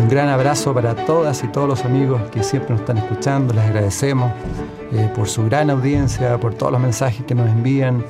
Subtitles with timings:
[0.00, 3.52] Un gran abrazo para todas y todos los amigos que siempre nos están escuchando.
[3.52, 4.32] Les agradecemos
[4.92, 8.02] eh, por su gran audiencia, por todos los mensajes que nos envían.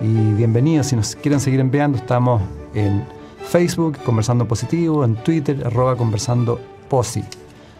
[0.00, 0.86] Y bienvenidos.
[0.86, 2.40] Si nos quieren seguir enviando, estamos
[2.72, 3.04] en
[3.46, 6.58] Facebook, Conversando Positivo, en Twitter, arroba Conversando
[6.88, 7.22] Posi.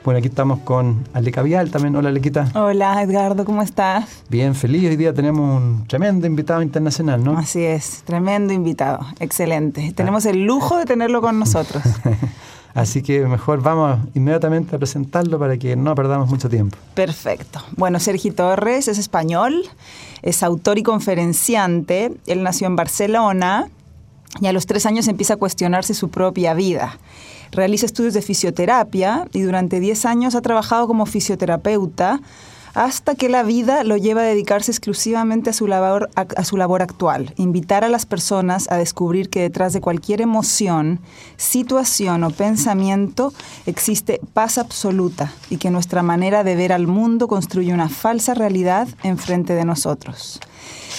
[0.04, 1.96] Bueno, aquí estamos con Aleca Vial también.
[1.96, 2.48] Hola, Alequita.
[2.54, 4.22] Hola, Edgardo, ¿cómo estás?
[4.28, 4.88] Bien, feliz.
[4.88, 7.38] Hoy día tenemos un tremendo invitado internacional, ¿no?
[7.38, 9.00] Así es, tremendo invitado.
[9.18, 9.94] Excelente.
[9.96, 11.82] Tenemos el lujo de tenerlo con nosotros.
[12.76, 16.76] Así que mejor vamos inmediatamente a presentarlo para que no perdamos mucho tiempo.
[16.94, 17.60] Perfecto.
[17.74, 19.62] Bueno, Sergi Torres es español,
[20.20, 22.12] es autor y conferenciante.
[22.26, 23.70] Él nació en Barcelona
[24.42, 26.98] y a los tres años empieza a cuestionarse su propia vida.
[27.50, 32.20] Realiza estudios de fisioterapia y durante diez años ha trabajado como fisioterapeuta
[32.76, 36.82] hasta que la vida lo lleva a dedicarse exclusivamente a su labor, a, su labor
[36.82, 41.00] actual, invitar a las personas a descubrir que detrás de cualquier emoción,
[41.38, 43.32] situación o pensamiento
[43.64, 48.86] existe paz absoluta y que nuestra manera de ver al mundo construye una falsa realidad
[49.02, 50.38] enfrente de nosotros.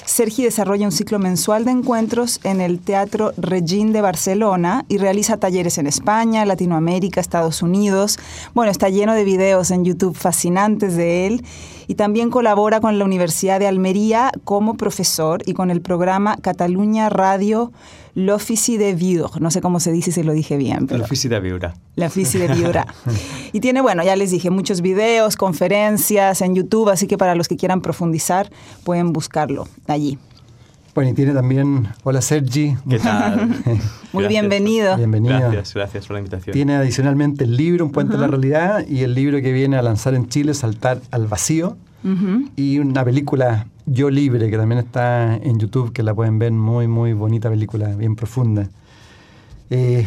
[0.05, 5.37] Sergi desarrolla un ciclo mensual de encuentros en el Teatro Regín de Barcelona y realiza
[5.37, 8.17] talleres en España, Latinoamérica, Estados Unidos.
[8.53, 11.45] Bueno, está lleno de videos en YouTube fascinantes de él
[11.87, 17.09] y también colabora con la Universidad de Almería como profesor y con el programa Cataluña
[17.09, 17.71] Radio
[18.17, 19.39] L'Offici de Viure.
[19.39, 20.87] No sé cómo se dice si lo dije bien.
[20.89, 21.73] L'Offici de Viure.
[21.97, 22.81] L'Offici de Viure.
[23.53, 27.47] y tiene, bueno, ya les dije, muchos videos, conferencias en YouTube, así que para los
[27.47, 28.49] que quieran profundizar
[28.83, 30.17] pueden buscarlo allí.
[30.95, 32.75] Bueno, y tiene también, hola Sergi.
[32.89, 33.55] ¿Qué tal?
[34.13, 34.97] Muy bienvenido.
[34.97, 35.37] Bienvenido.
[35.37, 36.55] Gracias, gracias por la invitación.
[36.55, 39.83] Tiene adicionalmente el libro Un puente a la realidad y el libro que viene a
[39.83, 41.77] lanzar en Chile, Saltar al vacío.
[42.55, 46.89] Y una película Yo Libre, que también está en YouTube, que la pueden ver, muy,
[46.89, 48.67] muy bonita película, bien profunda.
[49.69, 50.05] Eh,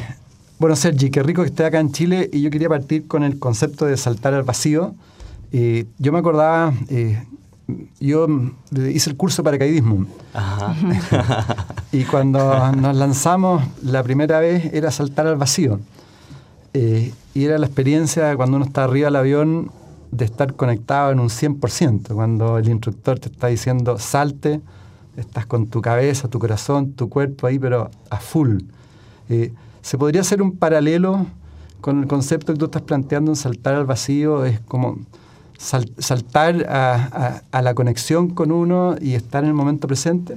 [0.58, 3.38] bueno, Sergi, qué rico que esté acá en Chile y yo quería partir con el
[3.38, 4.94] concepto de saltar al vacío.
[5.52, 7.24] Eh, yo me acordaba, eh,
[7.98, 8.26] yo
[8.92, 10.04] hice el curso de paracaidismo.
[11.92, 15.80] y cuando nos lanzamos la primera vez era saltar al vacío.
[16.74, 19.72] y era la experiencia cuando uno está arriba del avión
[20.10, 22.14] de estar conectado en un 100%.
[22.14, 24.60] Cuando el instructor te está diciendo salte,
[25.16, 28.58] estás con tu cabeza, tu corazón, tu cuerpo ahí, pero a full.
[29.28, 31.26] Eh, ¿Se podría hacer un paralelo
[31.80, 34.44] con el concepto que tú estás planteando en saltar al vacío?
[34.44, 34.98] Es como
[35.58, 40.36] saltar a, a, la conexión con uno y estar en el momento presente.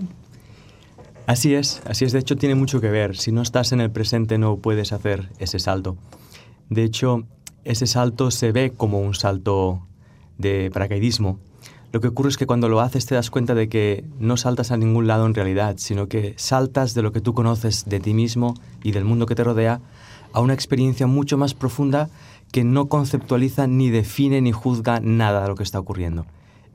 [1.26, 2.12] Así es, así es.
[2.12, 3.16] De hecho, tiene mucho que ver.
[3.16, 5.96] Si no estás en el presente, no puedes hacer ese salto.
[6.70, 7.24] De hecho,
[7.64, 9.86] ese salto se ve como un salto
[10.38, 11.40] de paracaidismo.
[11.92, 14.72] Lo que ocurre es que cuando lo haces te das cuenta de que no saltas
[14.72, 18.14] a ningún lado en realidad, sino que saltas de lo que tú conoces de ti
[18.14, 19.80] mismo y del mundo que te rodea
[20.34, 22.10] a una experiencia mucho más profunda
[22.52, 26.26] que no conceptualiza ni define ni juzga nada de lo que está ocurriendo.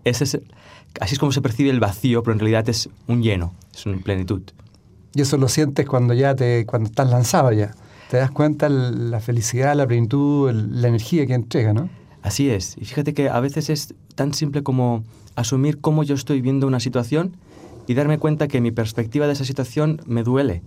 [0.05, 0.41] Ese es,
[1.01, 3.99] así es como se percibe el vacío, pero en realidad es un lleno, es una
[3.99, 4.43] plenitud.
[5.15, 7.75] Y eso lo sientes cuando ya te, cuando estás lanzado ya
[8.09, 11.91] te das cuenta la felicidad, la plenitud, la energía que entrega, ¿no?
[12.23, 12.77] Así es.
[12.79, 15.05] Y fíjate que a veces es tan simple como
[15.37, 17.37] asumir cómo yo estoy viendo una situación
[17.87, 20.63] y darme cuenta que mi perspectiva de esa situación me duele.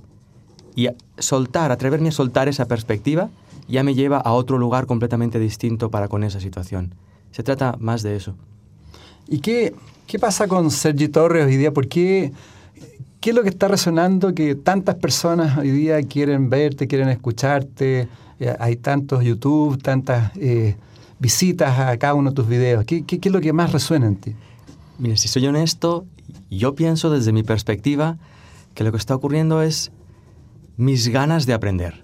[0.76, 0.88] Y
[1.18, 3.30] soltar, atreverme a soltar esa perspectiva,
[3.68, 6.96] ya me lleva a otro lugar completamente distinto para con esa situación.
[7.32, 8.36] Se trata más de eso.
[9.28, 9.74] ¿Y qué,
[10.08, 11.72] qué pasa con Sergi Torres hoy día?
[11.74, 12.32] ¿Por qué
[13.22, 18.08] ¿Qué es lo que está resonando que tantas personas hoy día quieren verte, quieren escucharte?
[18.40, 20.76] Eh, hay tantos YouTube, tantas eh,
[21.20, 22.84] visitas a cada uno de tus videos.
[22.84, 24.36] ¿Qué, ¿Qué, es lo que más resuena en ti?
[24.98, 26.08] Mira, si soy honesto,
[26.50, 28.18] yo pienso desde mi perspectiva
[28.74, 29.92] que lo que está ocurriendo es
[30.76, 32.04] mis ganas de aprender.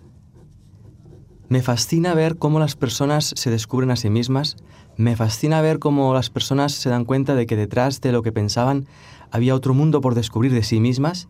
[1.50, 4.56] Me fascina ver cómo las personas se descubren a sí mismas,
[4.98, 8.32] me fascina ver cómo las personas se dan cuenta de que detrás de lo que
[8.32, 8.88] pensaban
[9.32, 11.28] había otro mundo por descubrir de sí mismas.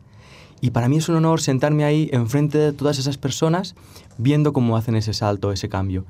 [0.61, 3.75] Y para mí es un honor sentarme ahí enfrente de todas esas personas
[4.17, 6.05] viendo cómo hacen ese salto, ese cambio.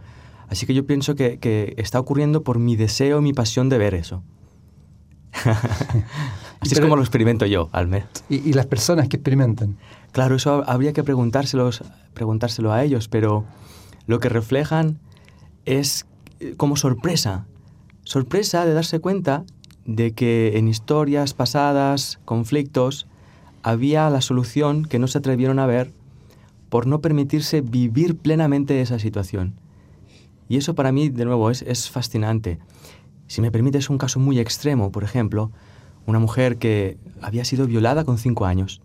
[0.48, 4.24] Así que yo pienso que, está ocurriendo por mi deseo, mi pasión de ver eso.
[6.60, 8.10] Así es como lo experimento yo, al menos.
[8.30, 9.78] ¿Y, las personas que experimentan?
[10.12, 11.84] Claro, eso habría que preguntárselos,
[12.14, 13.46] preguntárselo a ellos, pero
[14.08, 15.00] lo que reflejan
[15.66, 16.06] es
[16.58, 17.46] como sorpresa.
[18.04, 19.44] Sorpresa de darse cuenta
[19.86, 23.08] de que en historias pasadas, conflictos,
[23.64, 25.92] había la solución que no se atrevieron a ver
[26.70, 29.56] por no permitirse vivir plenamente esa situación.
[30.50, 32.60] Y eso para mí, de nuevo, es, es fascinante.
[33.28, 35.52] Si me permites un caso muy extremo, por ejemplo,
[36.06, 38.82] una mujer que había sido violada con cinco años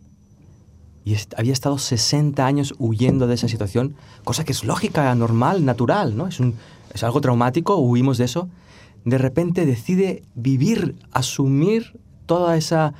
[1.05, 6.17] y había estado 60 años huyendo de esa situación, cosa que es lógica, normal, natural,
[6.17, 6.29] ¿no?
[6.29, 6.55] Es, un,
[6.93, 8.49] es algo traumático, huimos de eso.
[9.05, 12.95] De repente decide vivir, asumir toda esa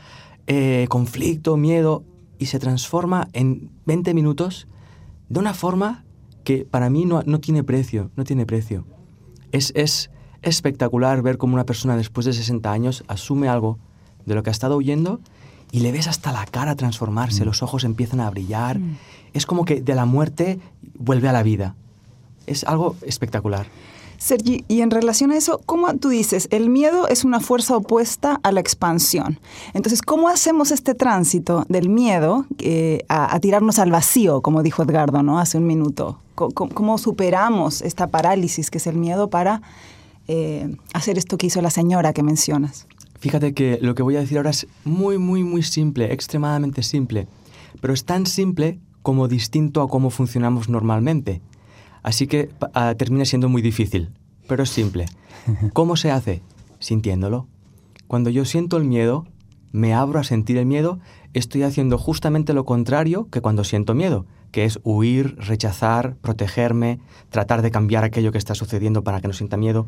[0.47, 2.05] eh, conflicto, miedo,
[2.39, 4.67] y se transforma en 20 minutos
[5.29, 6.05] de una forma
[6.43, 8.85] que para mí no, no tiene precio, no tiene precio.
[9.53, 10.11] Es, es
[10.43, 13.79] espectacular ver cómo una persona después de 60 años asume algo
[14.27, 15.21] de lo que ha estado huyendo
[15.71, 17.47] y le ves hasta la cara transformarse, mm.
[17.47, 18.79] los ojos empiezan a brillar.
[18.79, 18.99] Mm.
[19.33, 20.61] Es como que de la muerte
[20.99, 21.77] vuelve a la vida.
[22.47, 23.67] Es algo espectacular.
[24.23, 26.47] Sergi, y en relación a eso, ¿cómo tú dices?
[26.53, 29.41] El miedo es una fuerza opuesta a la expansión.
[29.75, 35.25] Entonces, ¿cómo hacemos este tránsito del miedo eh, a, tirarnos al vacío, como dijo Edgardo
[35.25, 35.41] ¿no?
[35.41, 36.21] hace un minuto?
[36.37, 39.61] ¿Cómo, superamos esta parálisis que es el miedo para
[40.29, 42.87] eh, hacer esto que hizo la señora que mencionas?
[43.19, 47.27] Fíjate que lo que voy a decir ahora es muy, muy, muy simple, extremadamente simple,
[47.81, 51.41] pero es tan simple como distinto a cómo funcionamos normalmente.
[52.03, 54.11] Así que ah, termina siendo muy difícil,
[54.49, 55.07] pero es simple.
[55.73, 56.43] ¿Cómo se hace?
[56.79, 57.47] Sintiéndolo.
[58.07, 59.27] Cuando yo siento el miedo,
[59.71, 60.99] me abro a sentir el miedo,
[61.33, 67.01] estoy haciendo justamente lo contrario que cuando siento miedo, que es huir, rechazar, protegerme,
[67.31, 69.87] tratar de cambiar aquello que está sucediendo para que no sienta miedo.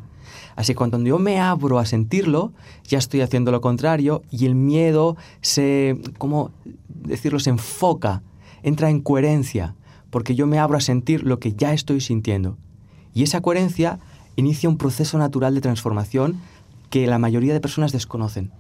[0.57, 4.55] Así que cuando yo me abro a sentirlo, ya estoy haciendo lo contrario y el
[4.55, 6.51] miedo se, ¿cómo
[6.89, 8.23] decirlo?, se enfoca,
[8.63, 9.75] entra en coherencia
[10.15, 12.57] porque yo me abro a sentir lo que ya estoy sintiendo.
[13.15, 13.99] Y esa coherencia
[14.37, 16.41] inicia un proceso natural de transformación
[16.89, 18.53] que la mayoría de personas desconocen.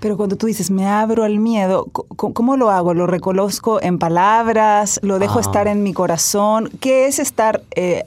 [0.00, 2.94] Pero cuando tú dices, me abro al miedo, ¿cómo lo hago?
[2.94, 4.98] ¿Lo reconozco en palabras?
[5.04, 5.42] ¿Lo dejo ah.
[5.42, 6.68] estar en mi corazón?
[6.80, 8.02] ¿Qué es estar, eh,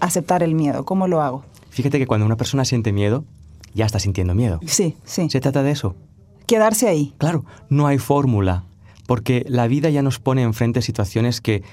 [0.00, 0.84] aceptar el miedo?
[0.84, 1.42] ¿Cómo lo hago?
[1.70, 3.24] Fíjate que cuando una persona siente miedo,
[3.74, 4.60] ya está sintiendo miedo.
[4.64, 5.28] Sí, sí.
[5.28, 5.96] Se trata de eso.
[6.46, 7.14] Quedarse ahí.
[7.18, 8.62] Claro, no hay fórmula,
[9.08, 11.64] porque la vida ya nos pone enfrente situaciones que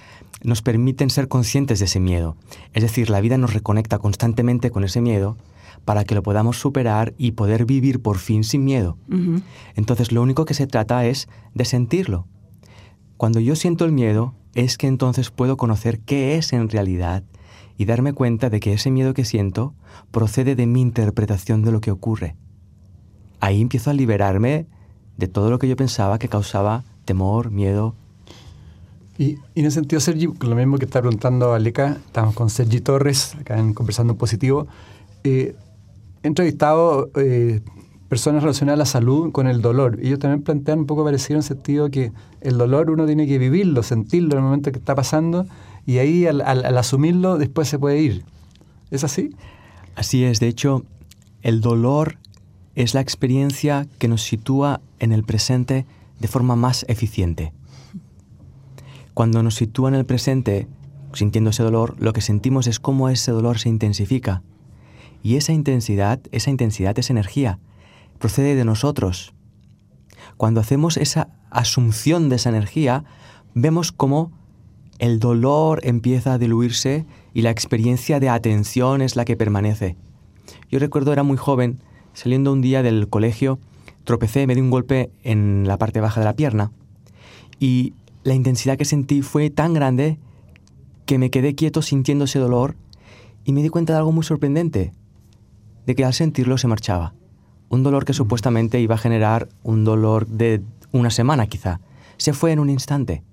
[0.43, 2.37] nos permiten ser conscientes de ese miedo.
[2.73, 5.37] Es decir, la vida nos reconecta constantemente con ese miedo
[5.85, 8.97] para que lo podamos superar y poder vivir por fin sin miedo.
[9.75, 12.27] Entonces lo único que se trata es de sentirlo.
[13.17, 17.23] Cuando yo siento el miedo es que entonces puedo conocer qué es en realidad
[17.77, 19.73] y darme cuenta de que ese miedo que siento
[20.11, 22.35] procede de mi interpretación de lo que ocurre.
[23.39, 24.67] Ahí empiezo a liberarme
[25.17, 27.95] de todo lo que yo pensaba que causaba temor, miedo,
[29.19, 33.35] y, en ese sentido, Sergi, lo mismo que está preguntando Aleca, estamos con Sergi Torres,
[33.35, 34.65] acá en Conversando en Positivo.
[35.25, 35.55] Eh,
[36.23, 37.59] he entrevistado eh,
[38.07, 39.99] personas relacionadas a la salud con el dolor.
[40.01, 43.27] Y ellos también plantean un poco parecido en el sentido que el dolor uno tiene
[43.27, 45.45] que vivirlo, sentirlo en el momento que está pasando,
[45.85, 48.23] y ahí al, al asumirlo después se puede ir.
[48.89, 49.35] ¿Es así?
[49.95, 50.39] Así es.
[50.39, 50.85] De hecho,
[51.41, 52.19] el dolor
[52.75, 55.85] es la experiencia que nos sitúa en el presente
[56.21, 57.51] de forma más eficiente.
[59.13, 60.67] Cuando nos sitúa en el presente,
[61.13, 64.41] sintiendo ese dolor, lo que sentimos es cómo ese dolor se intensifica.
[65.23, 67.59] Y esa intensidad, esa intensidad, esa energía,
[68.19, 69.33] procede de nosotros.
[70.37, 73.03] Cuando hacemos esa asunción de esa energía,
[73.53, 74.31] vemos cómo
[74.99, 79.95] el dolor empieza a diluirse y la experiencia de atención es la que permanece.
[80.69, 81.79] Yo recuerdo era muy joven,
[82.13, 83.59] saliendo un día del colegio,
[84.03, 86.71] tropecé, me di un golpe en la parte baja de la pierna
[87.59, 90.19] y la intensidad que sentí fue tan grande
[91.05, 92.75] que me quedé quieto sintiendo ese dolor
[93.45, 94.93] y me di cuenta de algo muy sorprendente,
[95.85, 97.13] de que al sentirlo se marchaba.
[97.69, 100.61] Un dolor que supuestamente iba a generar un dolor de
[100.91, 101.79] una semana quizá.
[102.17, 103.23] Se fue en un instante.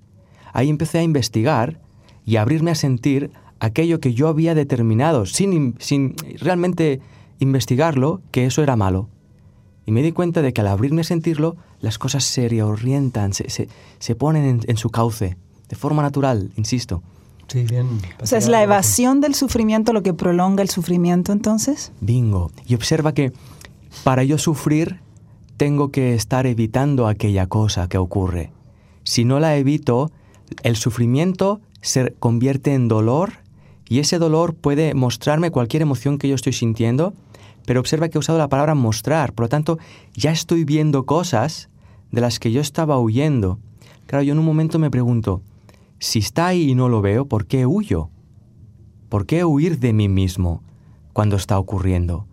[0.53, 1.79] Ahí empecé a investigar
[2.25, 7.01] y a abrirme a sentir aquello que yo había determinado, sin, sin realmente
[7.39, 9.09] investigarlo, que eso era malo.
[9.87, 13.69] Y me di cuenta de que al abrirme a sentirlo, las cosas se reorientan, se,
[13.99, 15.37] se, ponen en, su cauce,
[15.69, 17.01] de forma natural, insisto.
[17.47, 17.87] Sí, bien.
[18.21, 21.93] O sea, ¿es la evasión del sufrimiento lo que prolonga el sufrimiento entonces?
[22.01, 22.51] Bingo.
[22.65, 23.31] Y observa que
[24.03, 24.99] para yo sufrir
[25.55, 28.51] tengo que estar evitando aquella cosa que ocurre.
[29.03, 30.11] Si no la evito,
[30.63, 33.35] el sufrimiento se convierte en dolor
[33.87, 37.13] y ese dolor puede mostrarme cualquier emoción que yo estoy sintiendo
[37.67, 39.77] pero observa que he usado la palabra mostrar, por lo tanto,
[40.15, 41.69] ya estoy viendo cosas
[42.11, 43.59] de las que yo estaba huyendo.
[44.07, 45.43] Claro, yo en un momento me pregunto,
[45.99, 48.09] si está ahí y no lo veo, ¿por qué huyo?
[49.09, 50.63] ¿Por qué huir de mí mismo?
[51.17, 52.27] cuando está ocurriendo.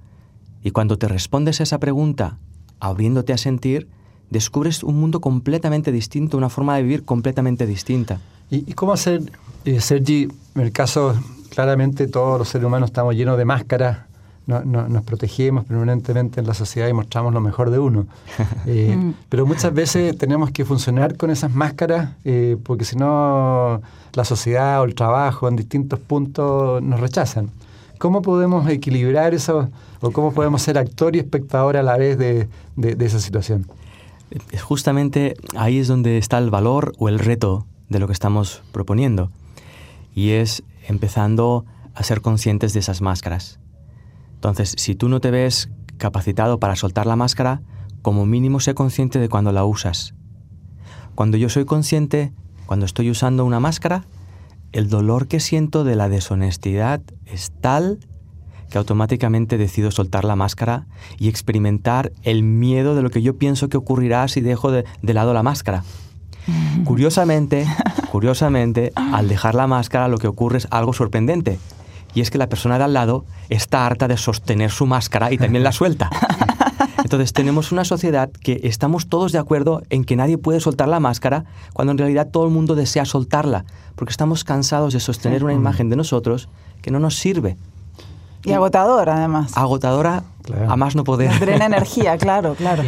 [0.63, 2.37] Y cuando te respondes a esa pregunta,
[2.81, 3.89] abriéndote a sentir,
[4.29, 8.21] descubres un mundo completamente distinto, una forma de vivir completamente distinta.
[8.51, 9.23] ¿Y, cómo hacer,
[9.65, 14.01] eh, Sergi, en el caso, claramente todos los seres humanos estamos llenos de máscaras,
[14.47, 18.07] nos protegemos permanentemente en la sociedad y mostramos lo mejor de uno.
[18.67, 19.15] Eh, mm.
[19.29, 23.83] pero muchas veces tenemos que funcionar con esas máscaras eh, porque si no
[24.15, 27.51] la sociedad o el trabajo en distintos puntos nos rechazan.
[27.99, 29.69] ¿Cómo podemos equilibrar eso
[30.01, 33.67] o cómo podemos ser actor y espectador a la vez de, de esa situación?
[34.63, 39.31] Justamente ahí es donde está el valor o el reto de lo que estamos proponiendo.
[40.15, 43.59] Y es empezando a ser conscientes de esas máscaras.
[44.45, 47.63] Entonces, si tú no te ves capacitado para soltar la máscara,
[48.03, 50.13] como mínimo sé consciente de cuando la usas.
[51.15, 52.31] Cuando yo soy consciente,
[52.67, 54.05] cuando estoy usando una máscara,
[54.73, 58.01] el dolor que siento de la deshonestidad es tal
[58.69, 63.71] que automáticamente decido soltar la máscara y experimentar el miedo de lo que yo pienso
[63.71, 65.85] que ocurrirá si dejo de, lado la máscara.
[66.85, 67.67] Curiosamente,
[68.13, 71.59] curiosamente, al dejar la máscara lo que ocurre es algo sorprendente.
[72.15, 75.39] Y es que la persona de al lado está harta de sostener su máscara y
[75.39, 76.11] también la suelta.
[77.03, 81.01] Entonces tenemos una sociedad que estamos todos de acuerdo en que nadie puede soltar la
[81.01, 85.53] máscara cuando en realidad todo el mundo desea soltarla, porque estamos cansados de sostener una
[85.53, 86.49] imagen de nosotros
[86.83, 87.57] que no nos sirve.
[88.45, 89.57] Y agotadora además.
[89.57, 90.25] Agotadora
[90.69, 91.39] a más no poder.
[91.41, 92.83] Drena energía, claro, claro.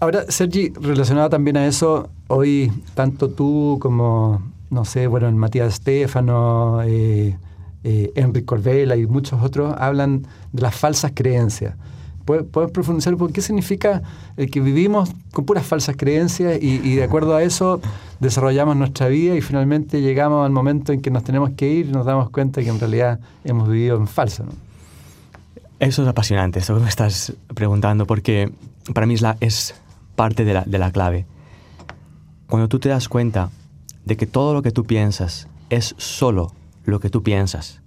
[0.00, 6.82] Ahora, Sergi, relacionado también a eso, hoy tanto tú como, no sé, bueno, Matías Stefano,
[6.82, 7.36] eh,
[7.84, 11.74] eh, Enrique Corbella y muchos otros hablan de las falsas creencias.
[12.24, 14.02] ¿Puedes, profundizar por qué significa
[14.38, 17.82] el que vivimos con puras falsas creencias y, de acuerdo a eso
[18.18, 21.92] desarrollamos nuestra vida y finalmente llegamos al momento en que nos tenemos que ir y
[21.92, 24.46] nos damos cuenta que en realidad hemos vivido en falso?
[25.78, 28.50] Eso es apasionante, eso que me estás preguntando, porque
[28.94, 29.74] para mí es, la, es
[30.16, 31.26] parte de la, de la clave.
[32.48, 33.50] Cuando tú te das cuenta
[34.06, 36.52] de que todo lo que tú piensas es solo
[36.84, 37.82] lo que tú piensas,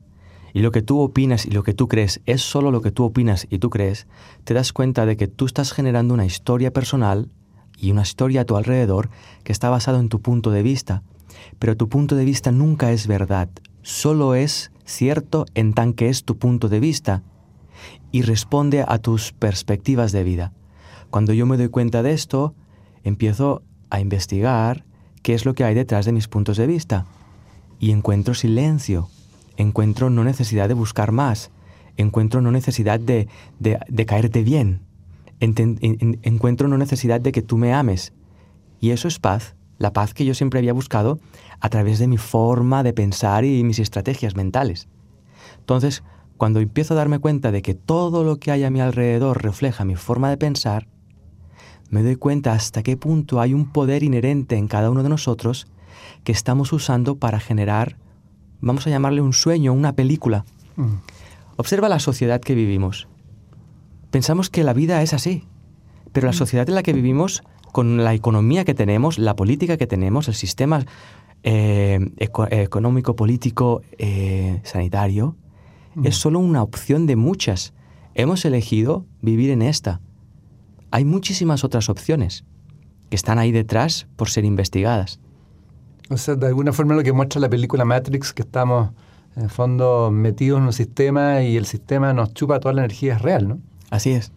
[0.57, 3.03] y lo que tú opinas y lo que tú crees es solo lo que tú
[3.03, 4.07] opinas y tú crees,
[4.43, 7.29] te das cuenta de que tú estás generando una historia personal
[7.77, 9.09] y una historia a tu alrededor
[9.43, 11.03] que está basado en tu punto de vista.
[11.59, 13.49] Pero tu punto de vista nunca es verdad,
[13.83, 17.21] solo es cierto en tan que es tu punto de vista
[18.11, 20.53] y responde a tus perspectivas de vida.
[21.11, 22.55] Cuando yo me doy cuenta de esto,
[23.03, 23.61] empiezo
[23.91, 24.85] a investigar
[25.21, 27.05] qué es lo que hay detrás de mis puntos de vista
[27.79, 29.09] y encuentro silencio,
[29.57, 31.51] encuentro no necesidad de buscar más,
[31.97, 33.27] encuentro no necesidad de,
[34.05, 34.81] caerte bien,
[35.39, 38.13] encuentro no necesidad de que tú me ames.
[38.79, 41.19] Y eso es paz, la paz que yo siempre había buscado
[41.59, 44.87] a través de mi forma de pensar y mis estrategias mentales.
[45.59, 46.03] Entonces,
[46.37, 49.85] cuando empiezo a darme cuenta de que todo lo que hay a mi alrededor refleja
[49.85, 50.87] mi forma de pensar,
[51.89, 55.67] me doy cuenta hasta qué punto hay un poder inherente en cada uno de nosotros
[56.27, 57.95] que estamos usando para generar,
[58.59, 60.43] vamos a llamarle un sueño, una película.
[60.75, 60.95] Mm.
[61.55, 63.07] Observa la sociedad que vivimos.
[64.11, 65.45] Pensamos que la vida es así,
[66.11, 66.35] pero la mm.
[66.35, 70.33] sociedad en la que vivimos, con la economía que tenemos, la política que tenemos, el
[70.33, 70.85] sistema
[71.43, 75.37] eh, económico, político, eh, sanitario,
[76.03, 76.19] es mm.
[76.19, 77.73] solo una opción de muchas.
[78.15, 80.01] Hemos elegido vivir en esta.
[80.91, 82.43] Hay muchísimas otras opciones
[83.09, 85.21] que están ahí detrás por ser investigadas.
[86.09, 88.91] O sea, de alguna forma lo que muestra la película Matrix, que estamos
[89.35, 93.15] en el fondo metidos en un sistema y el sistema nos chupa toda la energía
[93.15, 93.59] es real, ¿no?
[93.89, 94.31] Así es.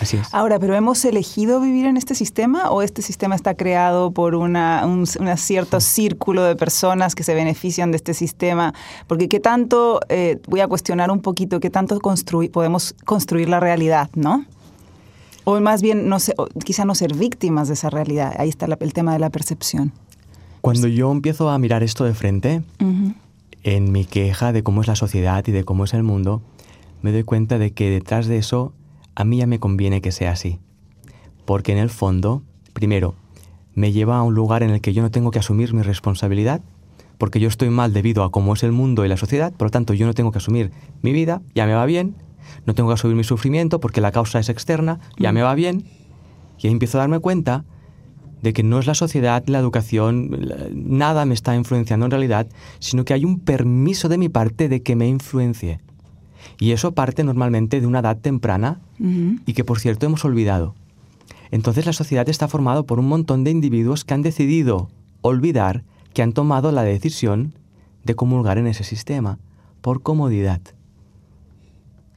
[0.00, 0.32] Así es.
[0.32, 4.86] Ahora, ¿pero hemos elegido vivir en este sistema o este sistema está creado por una,
[4.86, 5.06] un,
[5.36, 8.72] cierto círculo de personas que se benefician de este sistema?
[9.06, 14.08] Porque qué tanto, eh, voy a cuestionar un poquito, qué tanto podemos construir la realidad,
[14.14, 14.46] ¿no?
[15.44, 16.34] O más bien, no sé,
[16.64, 18.34] quizá no ser víctimas de esa realidad.
[18.38, 19.92] Ahí está el tema de la percepción.
[20.62, 22.62] Cuando yo empiezo a mirar esto de frente,
[23.64, 26.40] en mi queja de cómo es la sociedad y de cómo es el mundo,
[27.02, 28.72] me doy cuenta de que detrás de eso
[29.16, 30.60] a mí ya me conviene que sea así.
[31.44, 32.42] Porque en el fondo,
[32.72, 33.16] primero,
[33.74, 36.60] me lleva a un lugar en el que yo no tengo que asumir mi responsabilidad,
[37.18, 39.70] porque yo estoy mal debido a cómo es el mundo y la sociedad, por lo
[39.72, 40.70] tanto yo no tengo que asumir
[41.02, 42.14] mi vida, ya me va bien,
[42.66, 45.84] no tengo que asumir mi sufrimiento porque la causa es externa, ya me va bien,
[46.60, 47.64] y ahí empiezo a darme cuenta
[48.42, 50.30] de que no es la sociedad, la educación,
[50.74, 52.48] nada me está influenciando en realidad,
[52.80, 55.80] sino que hay un permiso de mi parte de que me influencie.
[56.58, 60.74] Y eso parte normalmente de una edad temprana y que por cierto hemos olvidado.
[61.50, 64.90] Entonces la sociedad está formada por un montón de individuos que han decidido
[65.22, 67.54] olvidar que han tomado la decisión
[68.04, 69.38] de comulgar en ese sistema,
[69.80, 70.60] por comodidad.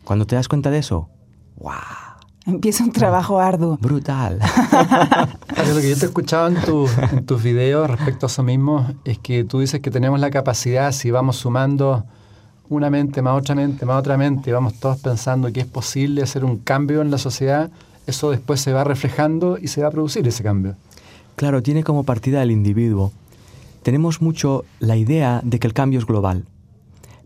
[0.04, 1.10] Cuando te das cuenta de eso,
[1.58, 2.05] ¡wow!
[2.46, 3.78] Empieza un trabajo arduo.
[3.82, 4.40] Brutal.
[5.74, 6.58] lo que yo te he escuchado en,
[7.12, 10.92] en tus videos respecto a eso mismo es que tú dices que tenemos la capacidad,
[10.92, 12.06] si vamos sumando
[12.70, 16.24] una mente más otra mente más otra mente y vamos todos pensando que es posible
[16.24, 17.70] hacer un cambio en la sociedad,
[18.08, 20.76] eso después se va reflejando y se va a producir ese cambio.
[21.36, 23.12] Claro, tiene como partida el individuo.
[23.84, 26.46] Tenemos mucho la idea de que el cambio es global,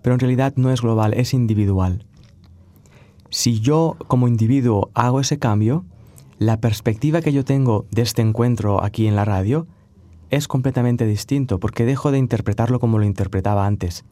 [0.01, 2.05] pero en realidad no es global, es individual.
[3.29, 5.85] Si yo como individuo hago ese cambio,
[6.39, 9.67] la perspectiva que yo tengo de este encuentro aquí en la radio
[10.29, 14.05] es completamente distinto, porque dejo de interpretarlo como lo interpretaba antes.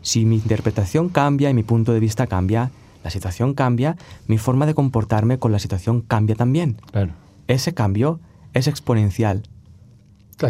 [0.00, 2.70] Si mi interpretación cambia y mi punto de vista cambia,
[3.04, 3.96] la situación cambia,
[4.26, 6.76] mi forma de comportarme con la situación cambia también.
[7.46, 8.20] Ese cambio
[8.52, 9.42] es exponencial.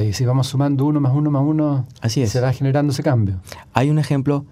[0.02, 3.40] y si vamos sumando uno más uno más uno, Así se va generando ese cambio.
[3.72, 4.46] Hay un ejemplo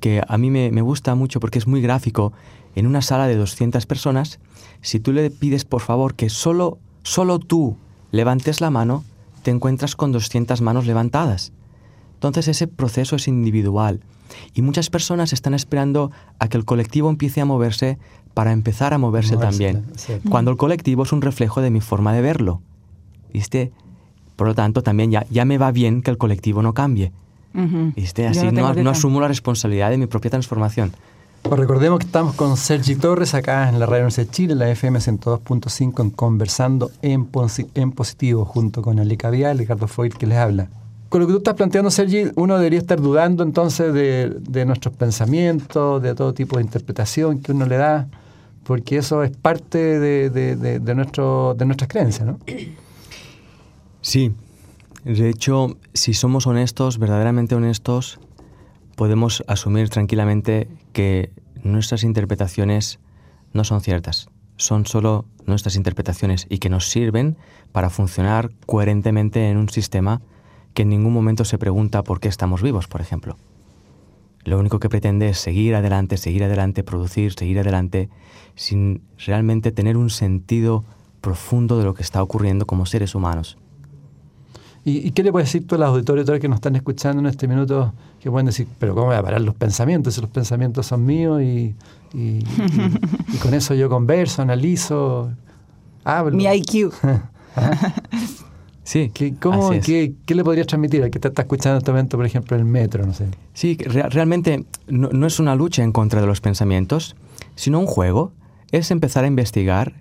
[0.00, 2.32] que a mí me, me, gusta mucho porque es muy gráfico.
[2.78, 4.38] En una sala de 200 personas,
[4.82, 7.76] si tú le pides por favor que solo, solo tú
[8.12, 9.02] levantes la mano,
[9.42, 11.50] te encuentras con 200 manos levantadas.
[12.14, 13.98] Entonces ese proceso es individual.
[14.54, 17.98] Y muchas personas están esperando a que el colectivo empiece a moverse
[18.32, 19.84] para empezar a moverse, también.
[20.30, 22.62] Cuando el colectivo es un reflejo de mi forma de verlo.
[23.32, 23.72] ¿Viste?
[24.36, 27.10] Por lo tanto, también ya, ya me va bien que el colectivo no cambie.
[27.52, 28.28] ¿Viste?
[28.28, 30.92] Así no, no, asumo la responsabilidad de mi propia transformación.
[31.42, 34.70] Pues recordemos que estamos con Sergi Torres acá en la Radio Universidad de Chile, la
[34.70, 37.28] FM 102.5, en Conversando en,
[37.74, 40.68] en Positivo, junto con Alica Vial y Ricardo Foyt, que les habla
[41.08, 46.02] con lo que tú estás planteando, Sergi, uno debería estar dudando entonces de, nuestros pensamientos,
[46.02, 48.08] de todo tipo de interpretación que uno le da,
[48.64, 52.38] porque eso es parte de, nuestro, de nuestras creencias, ¿no?
[54.02, 54.32] Sí.
[55.04, 58.20] De hecho, si somos honestos, verdaderamente honestos,
[58.98, 61.30] podemos asumir tranquilamente que
[61.62, 62.98] nuestras interpretaciones
[63.52, 67.36] no son ciertas, son solo nuestras interpretaciones y que nos sirven
[67.70, 70.20] para funcionar coherentemente en un sistema
[70.74, 73.36] que en ningún momento se pregunta por qué estamos vivos, por ejemplo.
[74.42, 78.08] Lo único que pretende es seguir adelante, seguir adelante, producir, seguir adelante,
[78.56, 80.84] sin realmente tener un sentido
[81.20, 83.58] profundo de lo que está ocurriendo como seres humanos.
[84.84, 87.46] ¿Y, qué le puedes decir tú a los auditores que nos están escuchando en este
[87.46, 87.92] minuto?
[88.20, 90.14] Que pueden decir, pero ¿cómo voy a parar los pensamientos?
[90.14, 91.74] Si los pensamientos son míos y,
[92.14, 92.44] y
[93.42, 95.30] con eso yo converso, analizo,
[96.04, 96.36] hablo.
[96.36, 96.92] Mi IQ.
[97.56, 97.94] ¿Ah?
[98.88, 99.10] Sí.
[99.12, 102.24] ¿Qué, cómo, ¿qué, le podrías transmitir al que te está escuchando en este momento, por
[102.24, 103.04] ejemplo, el metro?
[103.04, 103.26] No sé.
[103.52, 107.14] Sí, realmente no, es una lucha en contra de los pensamientos,
[107.54, 108.32] sino un juego.
[108.72, 110.00] Es empezar a investigar,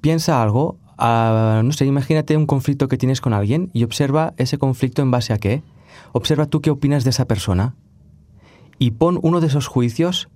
[0.00, 5.02] piensa algo, no sé, imagínate un conflicto que tienes con alguien y observa ese conflicto
[5.02, 5.62] en base a qué.
[6.12, 7.74] Observa tú qué opinas de esa persona
[8.78, 10.28] y pon uno de esos juicios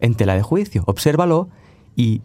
[0.00, 0.84] en tela de juicio.
[0.86, 1.48] Obsérvalo
[1.96, 2.22] y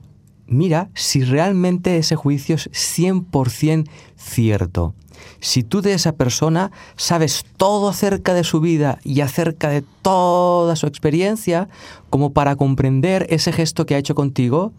[0.48, 3.88] mira si realmente ese juicio es 100%
[4.18, 4.94] cierto.
[5.40, 10.76] Si tú de esa persona sabes todo acerca de su vida y acerca de toda
[10.76, 11.68] su experiencia,
[12.10, 14.72] como para comprender ese gesto que ha hecho contigo,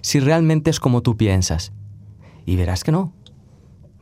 [0.00, 1.72] si realmente es como tú piensas.
[2.46, 3.12] Y verás que no.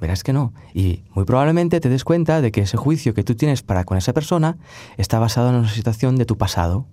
[0.00, 0.54] Verás que no.
[0.72, 3.98] Y muy probablemente te des cuenta de que ese juicio que tú tienes para con
[3.98, 4.56] esa persona
[4.96, 6.86] está basado en una situación de tu pasado.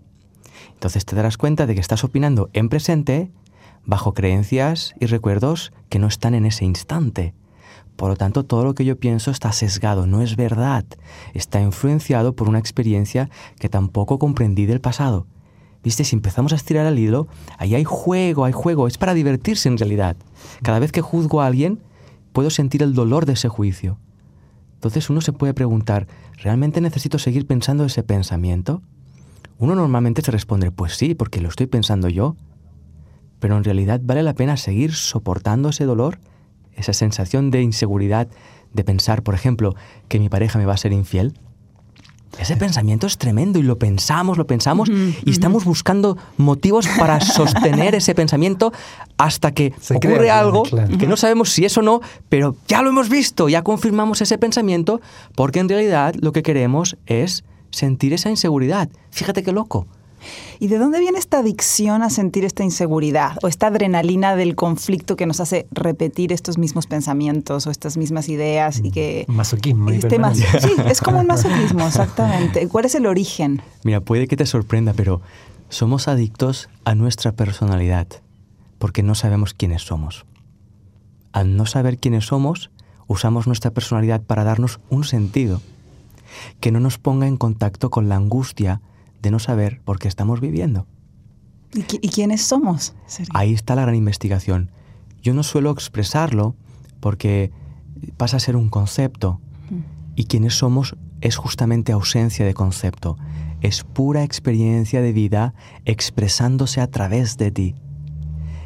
[0.74, 3.32] Entonces te darás cuenta de que estás opinando en presente
[3.86, 7.34] bajo creencias y recuerdos que no están en ese instante.
[7.96, 10.86] Por lo tanto, todo lo que yo pienso está sesgado, no es verdad.
[11.34, 15.26] Está influenciado por una experiencia que tampoco comprendí del pasado.
[15.88, 19.70] Viste, si empezamos a estirar el hilo, ahí hay juego, hay juego, es para divertirse
[19.70, 20.18] en realidad.
[20.62, 21.80] Cada vez que juzgo a alguien,
[22.34, 23.98] puedo sentir el dolor de ese juicio.
[24.74, 28.82] Entonces uno se puede preguntar, ¿realmente necesito seguir pensando ese pensamiento?
[29.60, 32.36] Uno normalmente se responde, pues sí, porque lo estoy pensando yo
[33.40, 36.20] pero en realidad vale la pena seguir soportando ese dolor,
[36.74, 38.28] esa sensación de inseguridad
[38.74, 39.76] de pensar, por ejemplo,
[40.08, 41.40] que mi pareja me va a ser infiel.
[42.40, 47.96] Ese pensamiento es tremendo y lo pensamos, lo pensamos y estamos buscando motivos para sostener
[47.96, 48.72] ese pensamiento
[49.18, 50.64] hasta que ocurre algo
[51.00, 54.38] que no sabemos si es o no, pero ya lo hemos visto, ya confirmamos ese
[54.38, 55.02] pensamiento
[55.36, 58.90] porque en realidad lo que queremos es sentir esa inseguridad.
[59.12, 59.88] Fíjate qué loco.
[60.60, 65.16] ¿Y de dónde viene esta adicción a sentir esta inseguridad o esta adrenalina del conflicto
[65.16, 69.26] que nos hace repetir estos mismos pensamientos o estas mismas ideas y que...
[69.28, 69.90] Masoquismo.
[69.90, 70.20] Este
[70.60, 72.68] sí, es como un masoquismo, exactamente.
[72.68, 73.62] ¿Cuál es el origen?
[73.84, 75.22] Mira, puede que te sorprenda, pero
[75.70, 78.08] somos adictos a nuestra personalidad
[78.80, 80.26] porque no sabemos quiénes somos.
[81.32, 82.72] Al no saber quiénes somos,
[83.08, 85.62] usamos nuestra personalidad para darnos un sentido
[86.60, 88.82] que no nos ponga en contacto con la angustia
[89.22, 90.88] de no saber por qué estamos viviendo.
[91.74, 92.96] ¿Y, quiénes somos?
[93.34, 94.72] Ahí está la gran investigación.
[95.22, 96.56] Yo no suelo expresarlo
[97.00, 97.52] porque
[98.16, 99.42] pasa a ser un concepto.
[100.16, 103.18] Y quiénes somos es justamente ausencia de concepto.
[103.62, 105.54] Es pura experiencia de vida
[105.86, 107.76] expresándose a través de ti.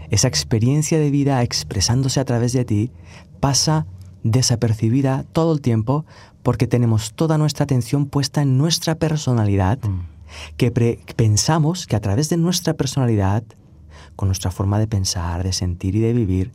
[0.10, 2.92] Esa experiencia de vida expresándose a través de ti
[3.40, 3.88] pasa
[4.24, 6.06] desapercibida todo el tiempo
[6.44, 10.11] porque tenemos toda nuestra atención puesta en nuestra personalidad, mm.
[10.58, 10.72] Que
[11.16, 13.44] pensamos que a través de nuestra personalidad,
[14.16, 16.52] con nuestra forma de pensar, de sentir y de vivir,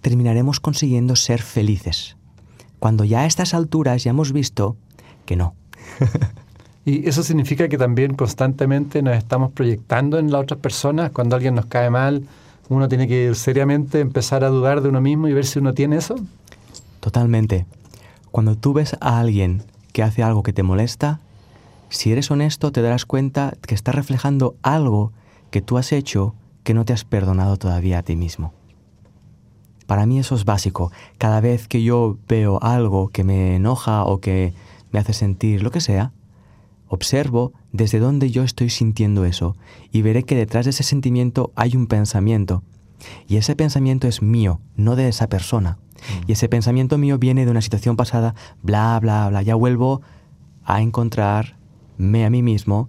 [0.00, 2.16] terminaremos consiguiendo ser felices.
[2.78, 4.76] Cuando ya a estas alturas ya hemos visto
[5.24, 5.54] que no.
[6.84, 11.10] y eso significa que también constantemente nos estamos proyectando en las otras personas.
[11.10, 12.26] Cuando alguien nos cae mal,
[12.68, 15.96] uno tiene que seriamente empezar a dudar de uno mismo y ver si uno tiene
[15.96, 16.16] eso.
[17.00, 17.66] Totalmente.
[18.30, 21.20] Cuando tú ves a alguien que hace algo que te molesta,
[21.88, 25.12] si eres honesto te darás cuenta que está reflejando algo
[25.50, 28.52] que tú has hecho que no te has perdonado todavía a ti mismo.
[29.86, 30.90] Para mí eso es básico.
[31.16, 34.52] Cada vez que yo veo algo que me enoja o que
[34.90, 36.12] me hace sentir lo que sea,
[36.88, 39.56] observo desde dónde yo estoy sintiendo eso
[39.92, 42.62] y veré que detrás de ese sentimiento hay un pensamiento.
[43.28, 45.78] Y ese pensamiento es mío, no de esa persona.
[46.26, 49.42] Y ese pensamiento mío viene de una situación pasada, bla, bla, bla.
[49.42, 50.02] Ya vuelvo
[50.64, 50.82] a
[51.98, 52.88] encontrarme a mí mismo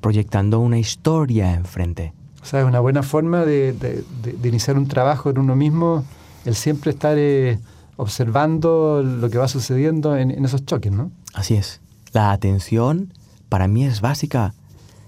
[0.00, 2.12] proyectando una historia enfrente.
[2.42, 4.04] O sea, es una buena forma de,
[4.44, 6.04] iniciar un trabajo en uno mismo,
[6.44, 7.58] el siempre estar eh,
[7.96, 11.10] observando lo que va sucediendo en, en esos choques, ¿no?
[11.34, 11.80] Así es.
[12.12, 13.12] La atención
[13.48, 14.54] para mí es básica.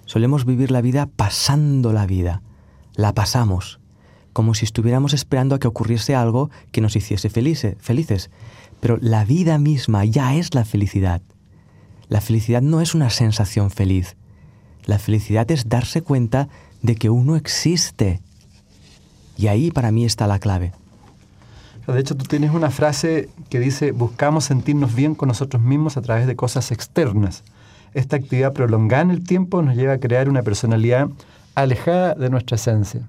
[0.05, 2.43] Solemos vivir la vida pasando la vida.
[2.95, 3.79] La pasamos
[4.33, 8.31] como si estuviéramos esperando a que ocurriese algo que nos hiciese felices.
[8.79, 11.23] Pero la vida misma ya es la felicidad.
[12.09, 14.17] La felicidad no es una sensación feliz.
[14.85, 16.49] La felicidad es darse cuenta
[16.83, 18.21] de que uno existe.
[19.37, 20.73] Y ahí para mí está la clave.
[21.87, 26.03] De hecho, tú tienes una frase que dice, buscamos sentirnos bien con nosotros mismos a
[26.03, 27.45] través de cosas externas.
[27.95, 31.09] Esta actividad prolongada en el tiempo nos lleva a crear una personalidad
[31.55, 33.09] alejada de nuestra esencia.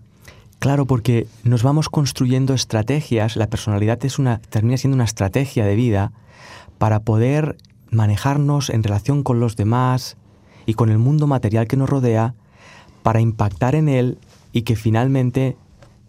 [0.60, 5.76] Claro, porque nos vamos construyendo estrategias, la personalidad es una, termina siendo una estrategia de
[5.76, 6.12] vida
[6.78, 7.58] para poder
[7.92, 10.18] manejarnos en relación con los demás
[10.66, 12.36] y con el mundo material que nos rodea,
[13.04, 14.18] para impactar en él
[14.52, 15.58] y que finalmente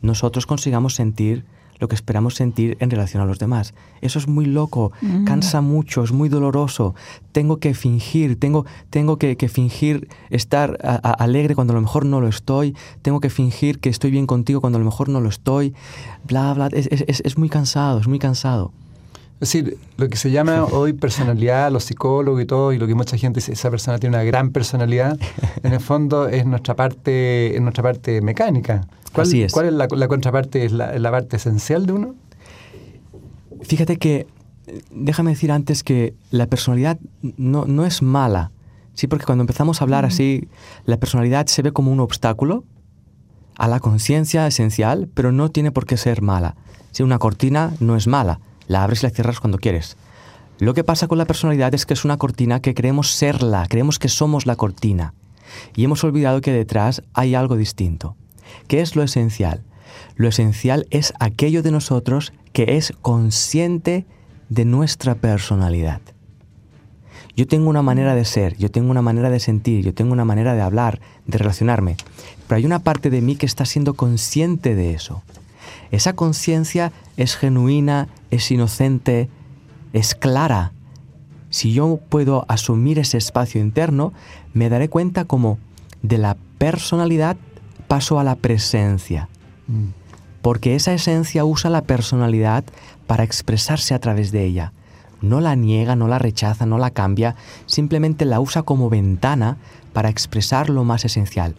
[0.02, 1.44] nosotros consigamos sentir
[1.80, 3.72] lo que esperamos sentir en relación a los demás.
[4.02, 5.24] Eso es muy loco, mm.
[5.24, 6.94] cansa mucho, es muy doloroso.
[7.32, 12.28] Tengo que fingir, tengo, tengo que, fingir estar alegre cuando a lo mejor no lo
[12.28, 15.74] estoy, tengo que fingir que estoy bien contigo cuando a lo mejor no lo estoy,
[16.28, 16.68] bla, bla.
[16.70, 18.72] Es, es, es muy cansado, es muy cansado.
[19.40, 22.94] Es decir, lo que se llama hoy personalidad, los psicólogos y todo, y lo que
[22.94, 25.18] mucha gente dice, esa persona tiene una gran personalidad,
[25.62, 28.86] en el fondo es nuestra parte, es nuestra parte mecánica.
[29.14, 29.52] ¿Cuál, Así es.
[29.52, 30.66] ¿Cuál es la, contraparte?
[30.66, 32.14] ¿Es la, parte esencial de uno?
[33.62, 34.26] Fíjate que,
[34.90, 38.52] déjame decir antes que la personalidad no, no es mala.
[38.92, 40.48] Sí, porque cuando empezamos a hablar así,
[40.84, 42.64] la personalidad se ve como un obstáculo
[43.56, 46.56] a la conciencia esencial, pero no tiene por qué ser mala.
[46.90, 49.96] Si una cortina no es mala, la abres y la cierras cuando quieres.
[50.60, 53.98] Lo que pasa con la personalidad es que es una cortina que creemos serla, creemos
[53.98, 55.12] que somos la cortina.
[55.74, 58.14] Y hemos olvidado que detrás hay algo distinto.
[58.68, 59.64] ¿Qué es lo esencial?
[60.14, 64.06] Lo esencial es aquello de nosotros que es consciente
[64.48, 66.00] de nuestra personalidad.
[67.34, 70.24] Yo tengo una manera de ser, yo tengo una manera de sentir, yo tengo una
[70.24, 71.96] manera de hablar, de relacionarme,
[72.46, 75.24] pero hay una parte de mí que está siendo consciente de eso.
[75.90, 79.28] Esa conciencia es genuina, es inocente,
[79.92, 80.72] es clara.
[81.50, 84.12] Si yo puedo asumir ese espacio interno,
[84.54, 85.58] me daré cuenta como
[86.02, 87.36] de la personalidad
[87.88, 89.28] paso a la presencia.
[89.66, 89.88] Mm.
[90.42, 92.64] Porque esa esencia usa la personalidad
[93.06, 94.72] para expresarse a través de ella.
[95.20, 97.34] No la niega, no la rechaza, no la cambia,
[97.66, 99.58] simplemente la usa como ventana
[99.92, 101.56] para expresar lo más esencial.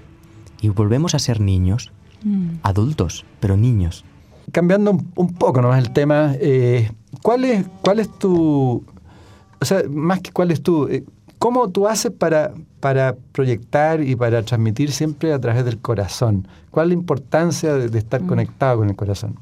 [0.61, 1.91] Y volvemos a ser niños,
[2.23, 2.59] mm.
[2.63, 4.05] adultos, pero niños.
[4.51, 8.83] Cambiando un, poco nomás el tema, eh, ¿cuál, es, ¿cuál es tu...
[9.59, 10.87] O sea, más que cuál es tu...
[10.87, 11.03] Eh,
[11.37, 16.47] ¿Cómo tú haces para, para proyectar y para transmitir siempre a través del corazón?
[16.69, 18.27] ¿Cuál es la importancia de, estar mm.
[18.27, 19.35] conectado con el corazón?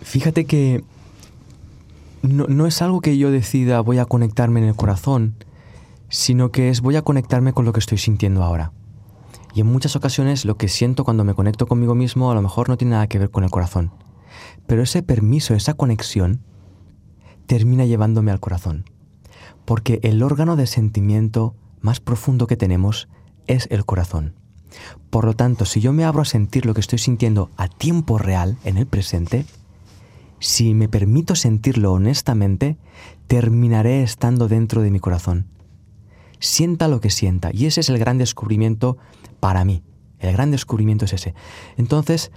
[0.00, 0.82] Fíjate que
[2.22, 5.34] no, no, es algo que yo decida voy a conectarme en el corazón,
[6.08, 8.72] sino que es voy a conectarme con lo que estoy sintiendo ahora.
[9.54, 12.68] Y en muchas ocasiones lo que siento cuando me conecto conmigo mismo a lo mejor
[12.68, 13.90] no tiene nada que ver con el corazón.
[14.66, 16.40] Pero ese permiso, esa conexión,
[17.46, 18.84] termina llevándome al corazón
[19.66, 23.08] porque el órgano de sentimiento más profundo que tenemos
[23.46, 24.34] es el corazón.
[25.10, 28.16] Por lo tanto, si yo me abro a sentir lo que estoy sintiendo a tiempo
[28.16, 29.44] real, en el presente,
[30.38, 32.78] si me permito sentirlo honestamente,
[33.26, 35.46] terminaré estando dentro de mi corazón.
[36.38, 37.50] Sienta lo que sienta.
[37.52, 38.98] Y ese es el gran descubrimiento
[39.40, 39.82] para mí.
[40.18, 41.34] El gran descubrimiento es ese.
[41.76, 42.30] Entonces,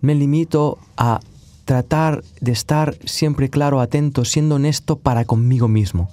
[0.00, 1.20] me limito a
[1.72, 6.10] tratar de estar siempre claro, atento, siendo honesto para conmigo mismo.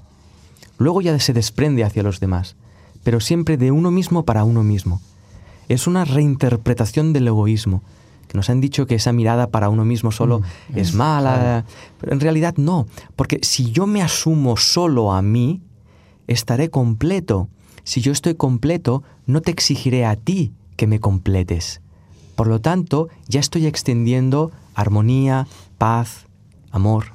[0.78, 2.56] Luego ya se desprende hacia los demás,
[3.04, 5.02] pero siempre de uno mismo para uno mismo.
[5.68, 7.84] Es una reinterpretación del egoísmo,
[8.30, 11.66] que nos han dicho que esa mirada para uno mismo solo mm, es mala,
[12.00, 15.62] pero en realidad no, porque si yo me asumo solo a mí,
[16.28, 17.50] estaré completo.
[17.84, 21.82] Si yo estoy completo, no te exigiré a ti que me completes.
[22.40, 25.46] Por lo tanto, ya estoy extendiendo armonía,
[25.78, 26.26] paz,
[26.72, 27.08] amor.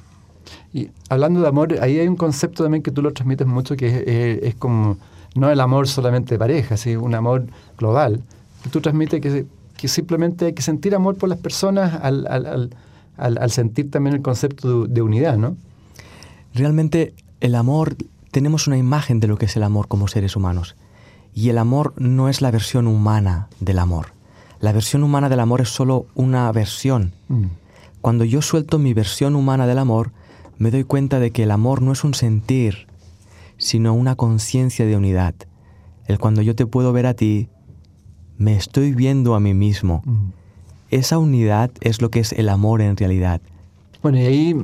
[0.75, 4.41] Y hablando de amor, ahí hay un concepto también que tú lo transmites mucho, que
[4.43, 4.99] es, como
[5.35, 7.47] no el amor solamente de pareja, sino un amor
[7.79, 8.21] global.
[8.71, 9.47] Tú transmites que,
[9.79, 12.71] que, simplemente hay que sentir amor por las personas al, al,
[13.17, 15.57] al, al sentir también el concepto de, de, unidad, ¿no?
[16.53, 17.97] Realmente el amor,
[18.31, 20.77] tenemos una imagen de lo que es el amor como seres humanos.
[21.33, 24.14] Y el amor no es la versión humana del amor.
[24.61, 27.13] La versión humana del amor es solo una versión.
[27.29, 27.45] Mm.
[28.01, 30.13] Cuando yo suelto mi versión humana del amor,
[30.59, 32.87] me doy cuenta de que el amor no es un sentir,
[33.57, 35.35] sino una conciencia de unidad.
[36.07, 37.49] El cuando yo te puedo ver a ti,
[38.37, 40.03] me estoy viendo a mí mismo.
[40.05, 40.31] Mm.
[40.91, 43.41] Esa unidad es lo que es el amor en realidad.
[44.03, 44.57] Bueno, y ahí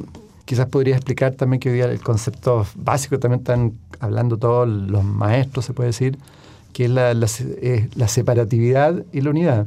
[0.45, 5.03] quizás podría explicar también que hoy día el concepto básico también están hablando todos los
[5.03, 6.19] maestros, se puede decir,
[6.73, 9.67] que es la, la separatividad y la unidad.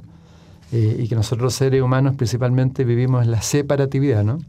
[0.76, 4.40] Eh, y que nosotros seres humanos principalmente vivimos en la separatividad, ¿no?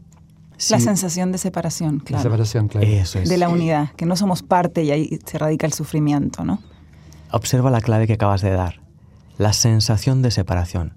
[0.71, 2.17] La sensación de separación, claro.
[2.17, 2.87] La separación, claro.
[2.87, 3.29] Eso es.
[3.29, 6.63] De la unidad, que no somos parte y ahí se radica el sufrimiento, ¿no?
[7.29, 8.81] Observa la clave que acabas de dar.
[9.37, 10.93] La sensación de separación.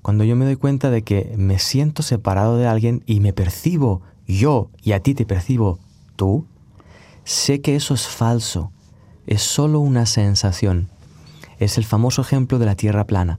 [0.00, 4.00] Cuando yo me doy cuenta de que me siento separado de alguien y me percibo
[4.26, 5.80] yo y a ti te percibo
[6.16, 6.46] tú,
[7.24, 8.72] sé que eso es falso.
[9.26, 10.88] Es solo una sensación.
[11.58, 13.38] Es el famoso ejemplo de la tierra plana.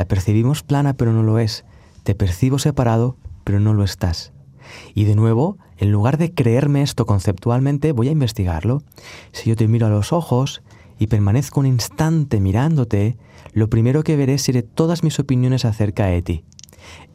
[0.00, 1.66] La percibimos plana pero no lo es.
[2.04, 4.32] Te percibo separado pero no lo estás.
[4.94, 8.82] Y de nuevo, en lugar de creerme esto conceptualmente, voy a investigarlo.
[9.32, 10.62] Si yo te miro a los ojos
[10.98, 13.18] y permanezco un instante mirándote,
[13.52, 16.44] lo primero que veré seré todas mis opiniones acerca de ti.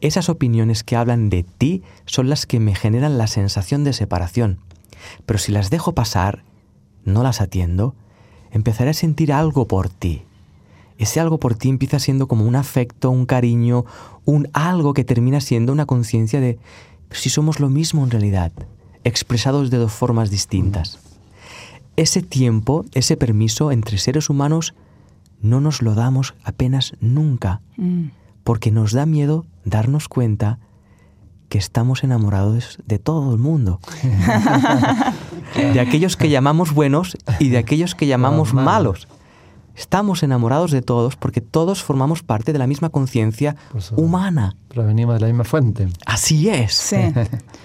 [0.00, 4.60] Esas opiniones que hablan de ti son las que me generan la sensación de separación.
[5.26, 6.44] Pero si las dejo pasar,
[7.04, 7.96] no las atiendo,
[8.52, 10.25] empezaré a sentir algo por ti
[10.98, 13.84] ese algo por ti empieza siendo como un afecto, un cariño,
[14.24, 16.58] un algo que termina siendo una conciencia de
[17.10, 18.52] si somos lo mismo en realidad,
[19.04, 20.98] expresados de dos formas distintas.
[21.96, 24.74] Ese tiempo, ese permiso entre seres humanos,
[25.40, 28.06] no nos lo damos apenas nunca, mm.
[28.44, 30.58] porque nos da miedo darnos cuenta
[31.48, 33.80] que estamos enamorados de todo el mundo.
[35.54, 39.06] de aquellos que llamamos buenos y de aquellos que llamamos malos.
[39.76, 43.56] Estamos enamorados de todos porque todos formamos parte de la misma conciencia
[43.94, 44.56] humana.
[44.68, 45.88] Provenimos de la misma fuente.
[46.06, 46.72] Así es.
[46.74, 46.96] Sí.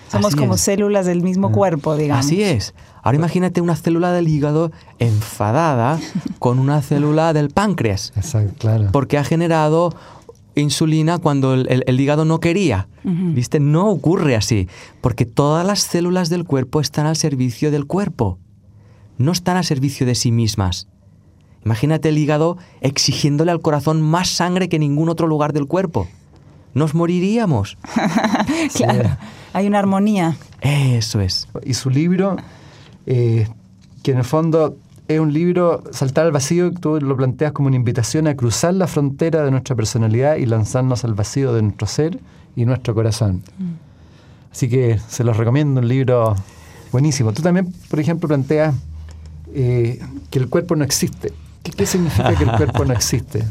[0.10, 1.52] Somos como células del mismo ah.
[1.52, 2.26] cuerpo, digamos.
[2.26, 2.74] Así es.
[3.02, 6.00] Ahora imagínate una célula del hígado enfadada
[6.39, 8.12] con una célula del páncreas.
[8.17, 8.89] Exacto, claro.
[8.91, 9.95] Porque ha generado
[10.56, 12.89] insulina cuando el, hígado no quería.
[13.04, 13.62] ¿Viste?
[13.62, 14.67] No ocurre así.
[15.00, 18.38] Porque todas las células del cuerpo están al servicio del cuerpo.
[19.17, 20.88] No están al servicio de sí mismas.
[21.65, 26.08] Imagínate el hígado exigiéndole al corazón más sangre que ningún otro lugar del cuerpo.
[26.74, 27.78] Nos moriríamos.
[28.76, 29.17] claro,
[29.54, 30.38] hay una armonía.
[30.62, 31.47] Eso es.
[31.63, 32.38] Y su libro,
[33.06, 33.47] eh,
[34.04, 37.76] que en el fondo es un libro, Saltar al Vacío, tú lo planteas como una
[37.76, 42.19] invitación a cruzar la frontera de nuestra personalidad y lanzarnos al vacío de nuestro ser
[42.56, 43.43] y nuestro corazón.
[43.58, 43.91] Mm.
[44.52, 46.36] Así que se los recomiendo, un libro
[46.91, 47.34] buenísimo.
[47.34, 48.76] Tú también, por ejemplo, planteas
[49.54, 51.34] eh, que el cuerpo no existe.
[51.63, 53.45] ¿Qué, significa que el cuerpo no existe?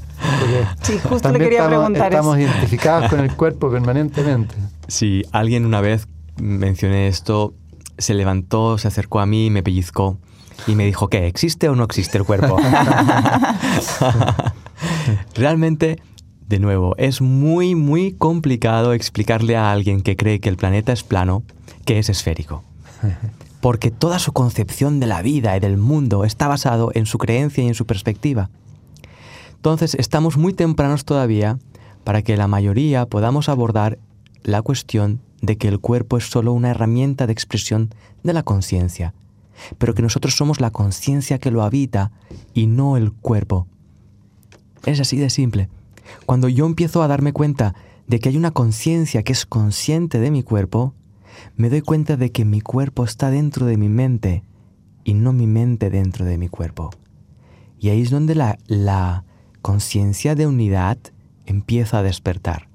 [0.82, 4.54] sí, justo le quería estamos, preguntar Estamos identificados con el cuerpo permanentemente.
[4.88, 6.08] Sí, alguien una vez
[6.40, 7.54] mencioné esto,
[7.98, 10.18] se levantó, se acercó a mí, me pellizcó
[10.66, 11.26] y me dijo, ¿qué?
[11.26, 12.56] ¿Existe o no existe el cuerpo?
[15.34, 16.00] Realmente,
[16.46, 21.04] de nuevo, es muy, muy complicado explicarle a alguien que cree que el planeta es
[21.04, 21.44] plano
[21.84, 22.64] que es esférico
[23.60, 27.62] porque toda su concepción de la vida y del mundo está basado en su creencia
[27.62, 28.50] y en su perspectiva.
[29.56, 31.58] Entonces estamos muy tempranos todavía
[32.04, 33.98] para que la mayoría podamos abordar
[34.42, 37.90] la cuestión de que el cuerpo es solo una herramienta de expresión
[38.22, 39.14] de la conciencia,
[39.78, 42.10] pero que nosotros somos la conciencia que lo habita
[42.54, 43.66] y no el cuerpo.
[44.86, 45.68] Es así de simple.
[46.26, 47.74] Cuando yo empiezo a darme cuenta
[48.06, 50.94] de que hay una conciencia que es consciente de mi cuerpo,
[51.56, 54.44] me doy cuenta de que mi cuerpo está dentro de mi mente
[55.04, 56.90] y no mi mente dentro de mi cuerpo.
[57.78, 59.24] Y ahí es donde la, la
[59.62, 60.98] conciencia de unidad
[61.46, 62.68] empieza a despertar.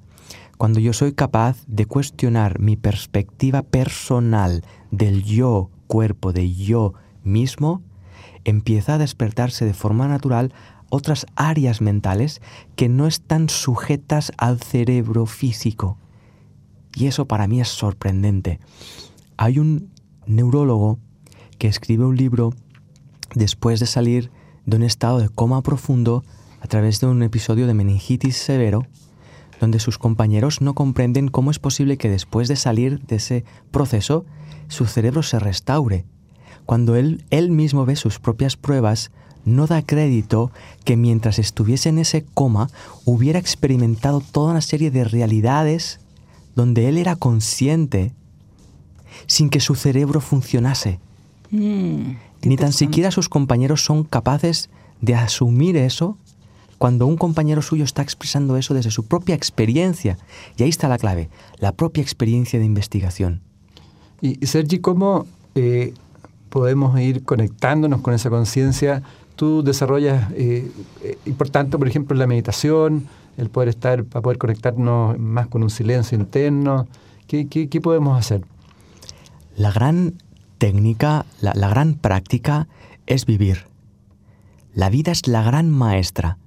[0.58, 7.82] Cuando yo soy capaz de cuestionar mi perspectiva personal del yo cuerpo, de yo mismo,
[8.46, 10.54] empieza a despertarse de forma natural
[10.90, 12.42] otras áreas mentales
[12.76, 15.98] que no están sujetas al cerebro físico.
[16.96, 18.60] Y eso para mí es sorprendente.
[19.38, 19.92] Hay un
[20.26, 20.98] neurólogo
[21.58, 22.54] que escribe un libro
[23.34, 24.32] después de salir
[24.66, 26.24] de un estado de coma profundo
[26.62, 28.88] a través de un episodio de meningitis severo,
[29.60, 34.26] donde sus compañeros no comprenden cómo es posible que después de salir de ese proceso
[34.68, 36.06] su cerebro se restaure.
[36.66, 39.12] Cuando él, él mismo ve sus propias pruebas,
[39.46, 40.52] no da crédito
[40.84, 42.70] que mientras estuviese en ese coma
[43.06, 46.00] hubiera experimentado toda una serie de realidades
[46.56, 48.14] donde él era consciente
[49.28, 51.00] sin que su cerebro funcionase.
[51.52, 54.70] Mm, Ni tan siquiera sus compañeros son capaces
[55.02, 56.18] de asumir eso
[56.78, 60.18] cuando un compañero suyo está expresando eso desde su propia experiencia.
[60.58, 63.42] Y ahí está la clave, la propia experiencia de investigación.
[64.22, 65.94] Y, y Sergi, ¿cómo eh,
[66.50, 69.04] podemos ir conectándonos con esa conciencia?
[69.36, 70.70] Tú desarrollas, eh,
[71.04, 75.70] eh, importante, por ejemplo, la meditación, el poder estar, para poder conectarnos más con un
[75.70, 76.88] silencio interno.
[77.28, 78.42] ¿Qué, qué, podemos hacer?
[79.56, 80.16] La gran
[80.58, 82.68] técnica, la, la gran práctica
[83.08, 83.68] es vivir.
[84.74, 86.38] La vida es la gran maestra.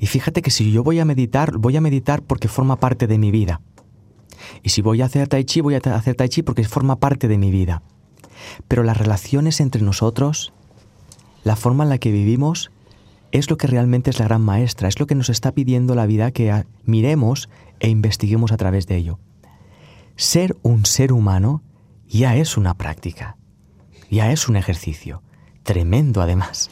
[0.00, 3.18] Y fíjate que si yo voy a meditar, voy a meditar porque forma parte de
[3.18, 3.60] mi vida.
[4.62, 7.28] Y si voy a hacer tai chi, voy a hacer tai chi porque forma parte
[7.28, 7.82] de mi vida.
[8.68, 10.52] Pero las relaciones entre nosotros,
[11.44, 12.70] la forma en la que vivimos,
[13.34, 16.06] es lo que realmente es la gran maestra, es lo que nos está pidiendo la
[16.06, 17.48] vida que miremos
[17.80, 19.18] e investiguemos a través de ello.
[20.16, 21.62] Ser un ser humano
[22.08, 23.36] ya es una práctica,
[24.10, 25.22] ya es un ejercicio,
[25.64, 26.70] tremendo además.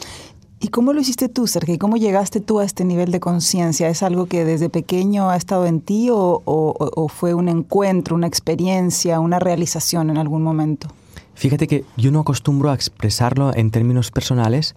[0.60, 1.76] ¿Y cómo lo hiciste tú, Sergio?
[1.80, 3.88] ¿Cómo llegaste tú a este nivel de conciencia?
[3.88, 8.14] ¿Es algo que desde pequeño ha estado en ti o, o- o fue un encuentro,
[8.14, 10.86] una experiencia, una realización en algún momento?
[11.34, 14.76] Fíjate que yo no acostumbro a expresarlo en términos personales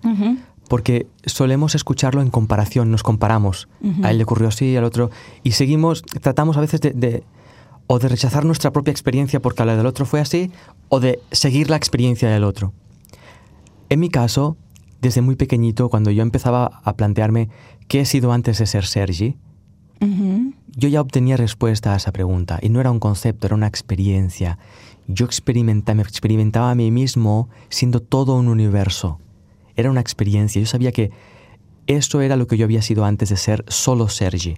[0.67, 3.67] porque solemos escucharlo en comparación, nos comparamos.
[4.04, 5.10] A él le ocurrió así, al otro.
[5.43, 7.23] Y seguimos, tratamos a veces de, de-
[7.88, 10.49] o de rechazar nuestra propia experiencia porque la del otro fue así,
[10.89, 12.73] o de seguir la experiencia del otro.
[13.89, 14.58] En mi caso,
[15.01, 17.49] desde muy pequeñito, cuando yo empezaba a plantearme
[17.88, 19.38] qué he sido antes de ser Sergi,
[20.75, 24.58] yo ya obtenía respuesta a esa pregunta y no era un concepto, era una experiencia.
[25.08, 29.19] Yo experimentaba, me experimentaba a mí mismo siendo todo un universo.
[29.75, 30.61] Era una experiencia.
[30.61, 31.11] Yo sabía que
[31.88, 34.57] eso era lo que yo había sido antes de ser solo Sergi.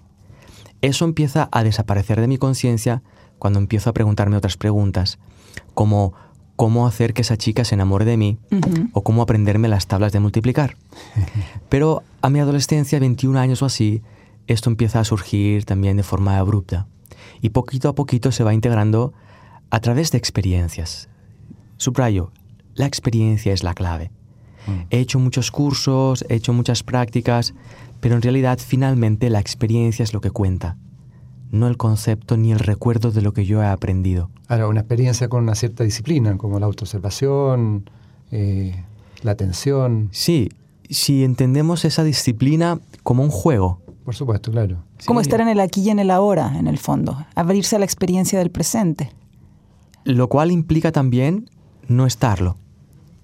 [0.80, 3.02] Eso empieza a desaparecer de mi conciencia
[3.38, 5.18] cuando empiezo a preguntarme otras preguntas,
[5.74, 6.14] como
[6.56, 8.38] cómo hacer que esa chica se enamore de mí
[8.92, 10.76] o cómo aprenderme las tablas de multiplicar.
[11.68, 14.02] Pero a mi adolescencia, 21 años o así,
[14.48, 16.88] esto empieza a surgir también de forma abrupta.
[17.40, 19.12] Y poquito a poquito se va integrando
[19.70, 21.08] a través de experiencias.
[21.76, 22.32] Subrayo,
[22.74, 24.10] la experiencia es la clave.
[24.90, 27.54] He hecho muchos cursos, he hecho muchas prácticas,
[28.00, 30.76] pero en realidad finalmente la experiencia es lo que cuenta,
[31.50, 34.30] no el concepto ni el recuerdo de lo que yo he aprendido.
[34.48, 37.88] Ahora, una experiencia con una cierta disciplina, como la autoobservación,
[38.30, 38.84] eh,
[39.22, 40.50] la atención, Sí,
[40.90, 43.80] si entendemos esa disciplina como un juego.
[44.04, 44.78] por supuesto, claro.
[45.06, 45.24] Como Sí.
[45.24, 47.26] estar en el aquí y en el ahora, en el fondo.
[47.34, 49.12] Abrirse a la experiencia del presente.
[50.04, 51.50] Lo cual implica también
[51.88, 52.56] no estarlo.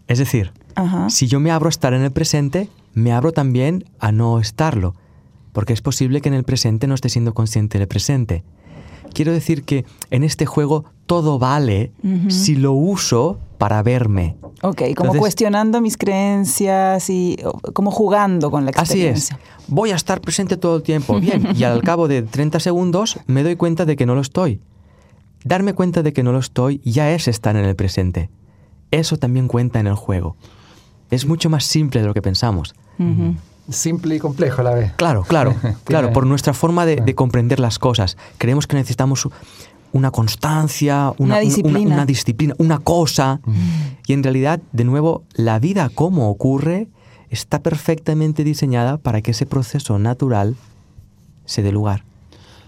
[0.08, 1.10] Es decir, Ajá.
[1.10, 4.94] si yo me abro a estar en el presente, me abro también a no estarlo,
[5.52, 8.44] porque es posible que en el presente no esté siendo consciente del presente.
[9.12, 11.92] Quiero decir que en este juego todo vale
[12.28, 14.36] si lo uso para verme.
[14.62, 17.36] Ok, como Entonces- cuestionando mis creencias y
[17.74, 19.20] como jugando con la Así es.
[19.28, 19.38] experiencia.
[19.68, 21.20] Voy a estar presente todo el tiempo.
[21.20, 24.60] Bien, y al cabo de 30 segundos me doy cuenta de que no lo estoy.
[25.44, 28.30] Darme cuenta de que no lo estoy ya es estar en el presente.
[28.90, 30.36] Eso también cuenta en el juego.
[31.10, 32.74] Es mucho más simple de lo que pensamos.
[33.68, 34.92] Simple y complejo a la vez.
[34.96, 38.16] Claro, claro, claro, por nuestra forma de, de comprender las cosas.
[38.38, 39.28] Creemos que necesitamos
[39.92, 41.94] una constancia, una, Una disciplina.
[41.94, 43.40] una disciplina, una cosa.
[44.06, 46.88] Y en realidad, de nuevo, la vida como ocurre
[47.30, 50.56] está perfectamente diseñada para que ese proceso natural
[51.46, 52.04] se dé lugar.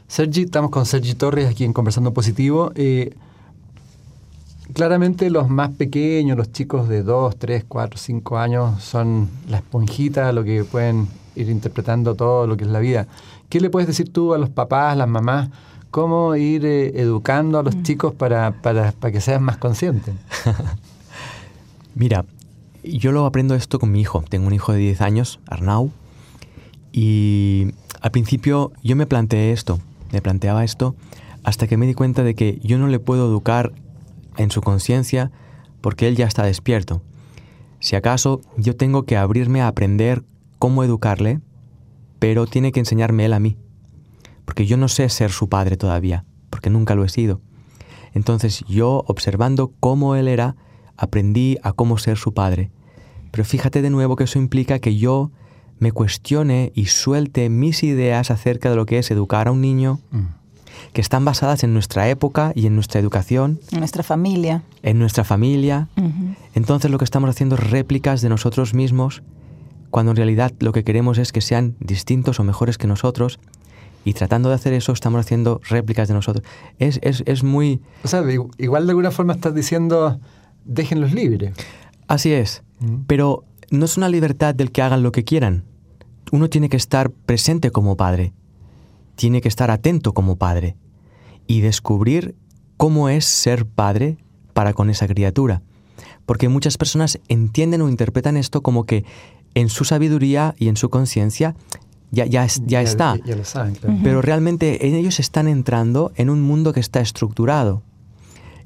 [0.09, 2.71] Sergi, estamos con Sergi Torres aquí en Conversando Positivo.
[2.77, 3.13] Eh,
[4.77, 10.31] claramente los más pequeños, los chicos de 2, 3, 4, 5 años, son la esponjita,
[10.33, 13.07] lo que pueden ir interpretando todo lo que es la vida.
[13.49, 15.49] ¿Qué le puedes decir tú a los papás, a las mamás?
[15.91, 17.83] ¿Cómo ir eh, educando a los mm.
[17.85, 20.15] chicos para, para, para que sean más conscientes?
[21.95, 22.27] Mira,
[22.85, 24.25] yo lo aprendo esto con mi hijo.
[24.29, 25.91] Tengo un hijo de 10 años, Arnau,
[26.93, 27.69] y
[28.03, 29.81] al principio yo me planteé esto,
[30.13, 30.95] me planteaba esto,
[31.45, 33.73] hasta que me di cuenta de que yo no le puedo educar
[34.37, 35.31] en su conciencia
[35.81, 37.03] porque él ya está despierto.
[37.81, 40.25] Si acaso yo tengo que abrirme a aprender
[40.59, 41.41] cómo educarle,
[42.19, 43.57] pero tiene que enseñarme él a mí,
[44.45, 47.41] porque yo no sé ser su padre todavía, porque nunca lo he sido.
[48.15, 50.57] Entonces yo, observando cómo él era,
[50.97, 52.71] aprendí a cómo ser su padre.
[53.31, 55.31] Pero fíjate de nuevo que eso implica que yo
[55.79, 60.01] me cuestione y suelte mis ideas acerca de lo que es educar a un niño,
[60.11, 60.25] mm.
[60.97, 63.61] Que están basadas en nuestra época y en nuestra educación.
[63.71, 64.63] En nuestra familia.
[64.83, 65.89] En nuestra familia.
[66.55, 69.23] Entonces lo que estamos haciendo es réplicas de nosotros mismos,
[69.91, 73.41] cuando en realidad lo que queremos es que sean distintos o mejores que nosotros.
[74.07, 76.47] Y tratando de hacer eso, estamos haciendo réplicas de nosotros.
[76.79, 77.83] Es, es, es muy...
[78.03, 78.25] O sea,
[78.57, 80.19] igual de alguna forma estás diciendo,
[80.65, 81.53] déjenlos libres.
[82.09, 82.63] Así es.
[82.81, 83.01] Mm.
[83.07, 85.65] Pero no es una libertad del que hagan lo que quieran.
[86.33, 88.33] Uno tiene que estar presente como padre,
[89.15, 90.75] tiene que estar atento como padre
[91.47, 92.35] y descubrir
[92.77, 94.19] cómo es ser padre
[94.53, 95.63] para con esa criatura.
[96.25, 99.05] Porque muchas personas entienden o interpretan esto como que
[99.55, 101.55] en su sabiduría y en su conciencia
[102.11, 103.17] ya, ya, ya, está.
[104.03, 107.83] Pero realmente ellos están entrando en un mundo que está estructurado.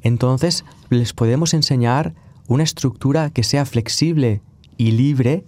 [0.03, 2.14] Entonces les podemos enseñar
[2.47, 4.43] una estructura que sea flexible
[4.76, 5.45] y libre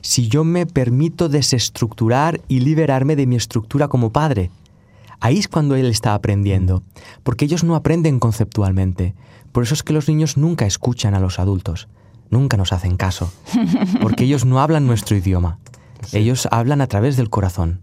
[0.00, 4.50] si yo me permito desestructurar y liberarme de mi estructura como padre.
[5.24, 6.82] Ahí es cuando él está aprendiendo,
[7.22, 9.14] porque ellos no aprenden conceptualmente.
[9.52, 11.88] Por eso es que los niños nunca escuchan a los adultos,
[12.28, 13.32] nunca nos hacen caso,
[14.02, 15.60] porque ellos no hablan nuestro idioma,
[16.12, 17.80] ellos hablan a través del corazón.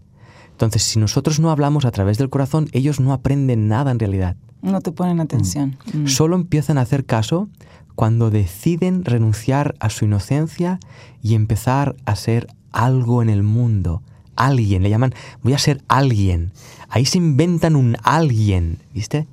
[0.52, 4.36] Entonces, si nosotros no hablamos a través del corazón, ellos no aprenden nada en realidad.
[4.60, 5.78] No te ponen atención.
[5.92, 6.06] Mm.
[6.06, 7.48] Solo empiezan a hacer caso
[7.96, 10.78] cuando deciden renunciar a su inocencia
[11.20, 14.04] y empezar a ser algo en el mundo.
[14.36, 15.12] Alguien, le llaman,
[15.42, 16.52] voy a ser alguien.
[16.92, 19.26] Ahí se inventan un alguien, ¿viste?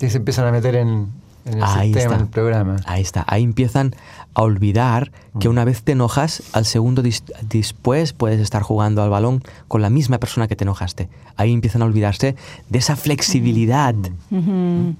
[0.00, 1.08] Y se empiezan a meter en,
[1.44, 2.76] el sistema, en el programa.
[2.86, 3.96] Ahí está, ahí empiezan
[4.32, 5.50] a olvidar que mm.
[5.50, 10.18] una vez te enojas, al segundo después puedes estar jugando al balón con la misma
[10.18, 11.08] persona que te enojaste.
[11.36, 12.36] Ahí empiezan a olvidarse
[12.68, 13.96] de esa flexibilidad.
[14.30, 14.90] Mm.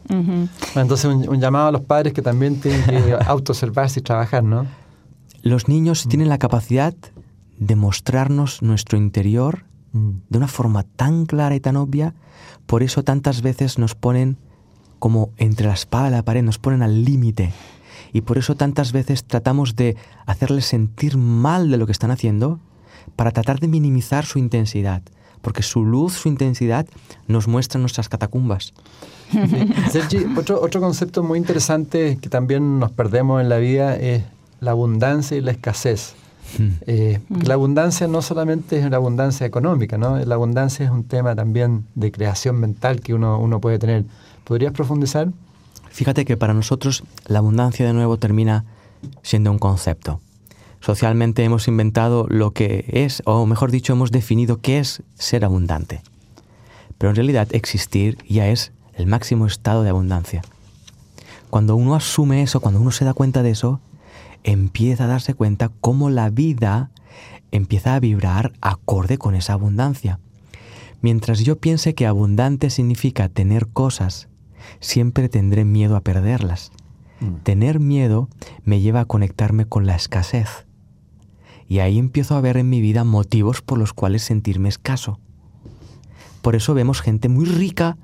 [0.75, 4.67] entonces un, llamado a los padres que también tienen que autoobservarse y trabajar, ¿no?
[5.43, 6.93] Los niños tienen la capacidad
[7.57, 9.70] de mostrarnos nuestro interior mm.
[9.93, 12.15] De una forma tan clara y tan obvia,
[12.67, 14.37] por eso tantas veces nos ponen
[14.99, 17.53] como entre la espada y la pared, nos ponen al límite
[18.13, 22.59] y por eso tantas veces tratamos de hacerles sentir mal de lo que están haciendo
[23.17, 25.03] para tratar de minimizar su intensidad,
[25.43, 26.87] porque su luz, su intensidad
[27.29, 28.73] nos muestra nuestras catacumbas.
[29.91, 34.25] Sergi, otro, otro concepto muy interesante que también nos perdemos en la vida es
[34.61, 36.15] la abundancia y la escasez.
[36.87, 40.19] Eh, la abundancia no solamente es la abundancia económica, ¿no?
[40.19, 44.05] La abundancia es un tema también de creación mental que uno, uno puede tener.
[44.45, 45.29] ¿Podrías profundizar?
[45.91, 48.65] Fíjate que para nosotros la abundancia de nuevo termina
[49.23, 50.21] siendo un concepto.
[50.81, 56.01] Socialmente hemos inventado lo que es, o mejor dicho, hemos definido qué es ser abundante.
[56.97, 60.43] Pero en realidad existir ya es el máximo estado de abundancia.
[61.51, 63.81] Cuando uno asume eso, cuando uno se da cuenta de eso,
[64.45, 66.91] empieza a darse cuenta cómo la vida
[67.51, 70.21] empieza a vibrar acorde con esa abundancia.
[71.03, 74.29] Mientras yo piense que abundante significa tener cosas
[74.81, 76.71] siempre tendré miedo a perderlas.
[77.21, 77.35] Mm.
[77.43, 78.29] Tener miedo
[78.65, 80.67] me lleva a conectarme con la escasez.
[81.69, 85.21] Y ahí empiezo a ver en mi vida motivos por los cuales sentirme escaso.
[86.43, 87.97] Por eso vemos gente muy rica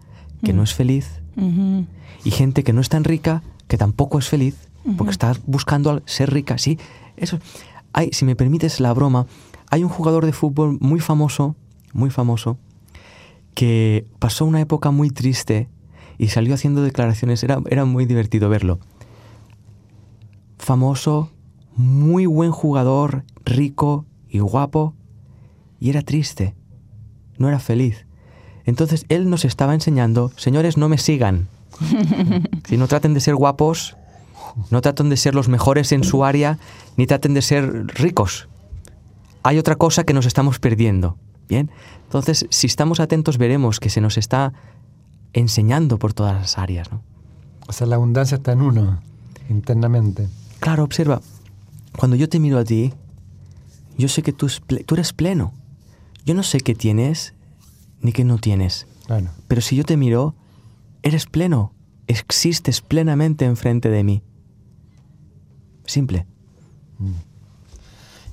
[0.45, 0.65] que no mm.
[0.65, 1.21] es feliz
[2.25, 4.66] y gente que no es tan rica que tampoco es feliz
[4.97, 6.59] porque está buscando ser rica.
[6.59, 6.79] Sí,
[7.17, 7.39] eso.
[7.93, 9.27] Hay, si me permites la broma,
[9.71, 11.57] hay un jugador de fútbol muy famoso,
[11.93, 12.59] muy famoso,
[13.55, 15.69] que pasó una época muy triste
[16.19, 18.79] y salió haciendo declaraciones, era, era muy divertido verlo.
[20.59, 21.31] Famoso,
[21.75, 24.95] muy buen jugador, rico y guapo,
[25.81, 26.55] y era triste,
[27.39, 28.07] no era feliz.
[28.65, 31.49] Entonces él nos estaba enseñando, señores, no me sigan.
[32.67, 33.97] Si no traten de ser guapos,
[34.71, 36.59] no traten de ser los mejores en su área,
[36.97, 38.49] ni traten de ser ricos.
[39.43, 41.17] Hay otra cosa que nos estamos perdiendo.
[41.49, 41.71] Bien,
[42.05, 44.53] entonces si estamos atentos veremos que se nos está
[45.33, 46.91] enseñando por todas las áreas.
[46.91, 47.03] ¿no?
[47.69, 49.01] O sea, la abundancia está en uno,
[49.49, 50.29] internamente.
[50.59, 51.21] Claro, observa,
[51.97, 52.93] cuando yo te miro a ti,
[53.97, 54.49] yo sé que tú,
[54.85, 55.53] tú eres pleno.
[56.25, 57.35] yo no sé qué tienes
[58.01, 58.87] ni qué no tienes.
[59.47, 60.35] Pero si yo te miro,
[61.03, 61.73] eres pleno,
[62.09, 64.23] existes plenamente enfrente de mí.
[65.87, 66.27] Simple.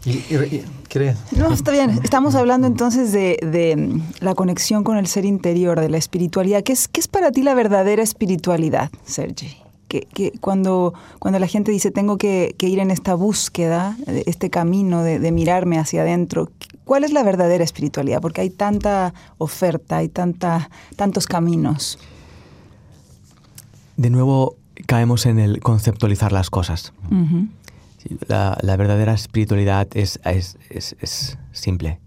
[0.06, 1.18] ¿Y, crees?
[1.32, 2.02] No, está bien.
[2.04, 6.64] Estamos hablando entonces de, mm, la conexión con el ser interior, de la espiritualidad.
[6.64, 9.58] ¿Qué es, qué es para ti la verdadera espiritualidad, Sergi?
[9.88, 13.96] Que, cuando, cuando la gente dice tengo que, ir en esta búsqueda,
[14.26, 16.50] este camino de, de, mirarme hacia adentro,
[16.84, 18.20] ¿cuál es la verdadera espiritualidad?
[18.20, 22.00] Porque hay tanta oferta, hay tanta, tantos caminos.
[23.96, 24.56] De nuevo
[24.86, 26.94] caemos en el conceptualizar las cosas.
[28.28, 32.00] la, verdadera espiritualidad es, es, simple.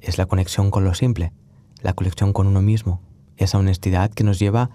[0.00, 1.32] Es la conexión con lo simple,
[1.82, 3.00] la conexión con uno mismo,
[3.36, 4.70] esa honestidad que nos lleva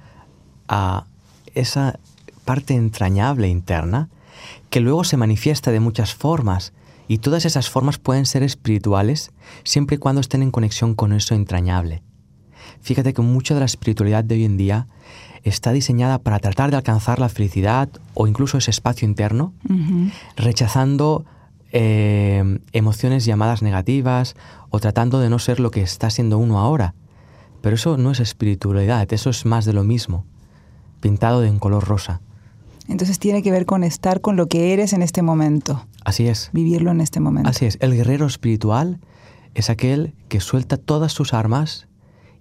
[0.68, 1.06] a
[1.54, 2.00] esa
[2.46, 4.10] parte entrañable interna
[4.70, 6.74] que luego se manifiesta de muchas formas
[7.08, 9.32] y todas esas formas pueden ser espirituales
[9.64, 12.04] siempre y cuando estén en conexión con eso entrañable.
[12.82, 14.88] Fíjate que mucha de la espiritualidad de hoy en día
[15.50, 19.54] está diseñada para tratar de alcanzar la felicidad o incluso ese espacio interno,
[20.36, 21.26] rechazando
[21.72, 24.36] eh, emociones llamadas negativas
[24.70, 26.93] o tratando de no ser lo que está siendo uno ahora.
[27.62, 30.26] Pero eso no es espiritualidad, eso es más de lo mismo,
[31.02, 32.22] pintado de en color rosa.
[32.88, 35.86] Entonces tiene que ver con estar con lo que eres en este momento.
[36.06, 36.50] Así es.
[36.54, 37.50] Vivirlo en este momento.
[37.50, 37.78] Así es.
[37.82, 39.00] El guerrero espiritual
[39.56, 41.87] es aquel que suelta todas sus armas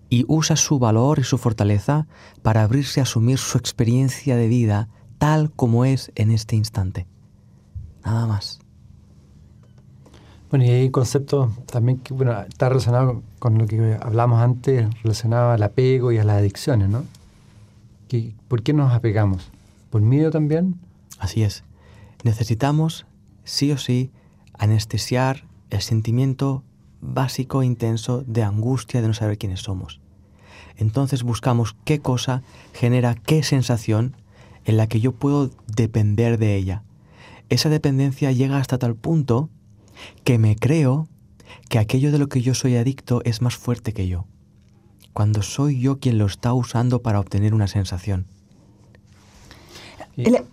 [0.08, 2.06] y usa su valor y su fortaleza
[2.42, 4.88] para abrirse a asumir su experiencia de vida
[5.18, 7.06] tal como es en este instante.
[8.04, 8.60] Nada más.
[10.50, 15.50] Bueno, y hay concepto también que bueno, está relacionado con lo que hablamos antes, relacionado
[15.50, 17.04] al apego y a las adicciones, ¿no?
[18.48, 19.50] ¿Por qué nos apegamos?
[19.90, 20.80] ¿Por miedo también?
[21.18, 21.64] Así es.
[22.22, 23.06] Necesitamos,
[23.44, 24.10] sí o sí,
[24.54, 26.62] anestesiar el sentimiento
[27.00, 30.00] básico intenso de angustia de no saber quiénes somos.
[30.76, 32.42] Entonces buscamos qué cosa
[32.72, 34.16] genera qué sensación
[34.64, 36.82] en la que yo puedo depender de ella.
[37.48, 39.48] Esa dependencia llega hasta tal punto
[40.24, 41.08] que me creo
[41.68, 44.26] que aquello de lo que yo soy adicto es más fuerte que yo,
[45.12, 48.26] cuando soy yo quien lo está usando para obtener una sensación.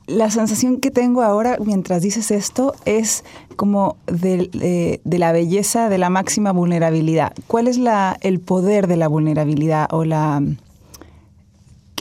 [0.07, 3.23] La, sensación que tengo ahora mientras dices esto es
[3.55, 7.33] como de, la belleza de la máxima vulnerabilidad.
[7.47, 10.41] ¿Cuál es la, el poder de la vulnerabilidad o la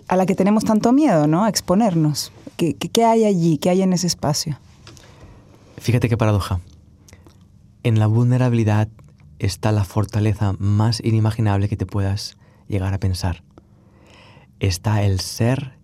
[0.09, 1.45] a la que tenemos tanto miedo, ¿no?
[1.45, 2.33] A exponernos.
[2.57, 3.57] ¿Qué, qué hay allí?
[3.57, 4.59] ¿Qué hay en ese espacio?
[5.79, 6.61] Fíjate qué paradoja.
[7.83, 8.89] En la vulnerabilidad
[9.39, 12.37] está la fortaleza más inimaginable que te puedas
[12.69, 13.43] llegar a pensar.
[14.61, 15.79] Está el ser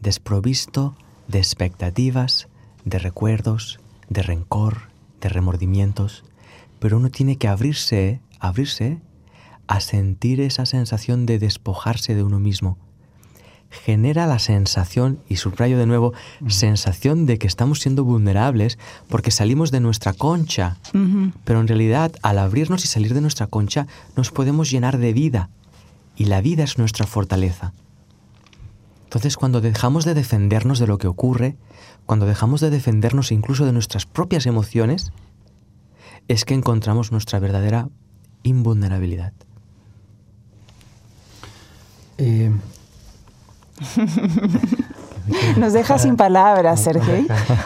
[0.00, 0.96] desprovisto
[1.28, 2.48] de expectativas,
[2.84, 4.88] de recuerdos, de rencor,
[5.20, 6.24] de remordimientos,
[6.78, 8.98] pero uno tiene que abrirse, abrirse
[9.66, 12.78] a sentir esa sensación de despojarse de uno mismo.
[13.70, 16.12] Genera la sensación, y subrayo de nuevo,
[16.46, 20.76] sensación de que estamos siendo vulnerables porque salimos de nuestra concha.
[21.44, 25.50] Pero en realidad, al abrirnos y salir de nuestra concha, nos podemos llenar de vida.
[26.16, 27.72] Y la vida es nuestra fortaleza.
[29.14, 31.56] Entonces, cuando dejamos de defendernos de lo que ocurre,
[32.04, 35.12] cuando dejamos de defendernos incluso de nuestras propias emociones,
[36.26, 37.88] es que encontramos nuestra verdadera
[38.42, 39.32] invulnerabilidad.
[42.18, 42.50] Eh,
[45.58, 47.14] Nos deja sin palabras, Sergio,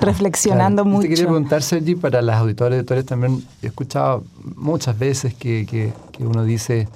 [0.02, 1.04] reflexionando mucho.
[1.04, 4.22] Te quería preguntar, Sergi, para las auditoras y auditores también, he escuchado
[4.54, 6.88] muchas veces que, uno dice,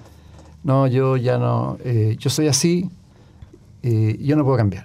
[0.62, 2.90] no, yo ya no, eh, yo soy así,
[3.82, 4.84] eh, yo no puedo cambiar.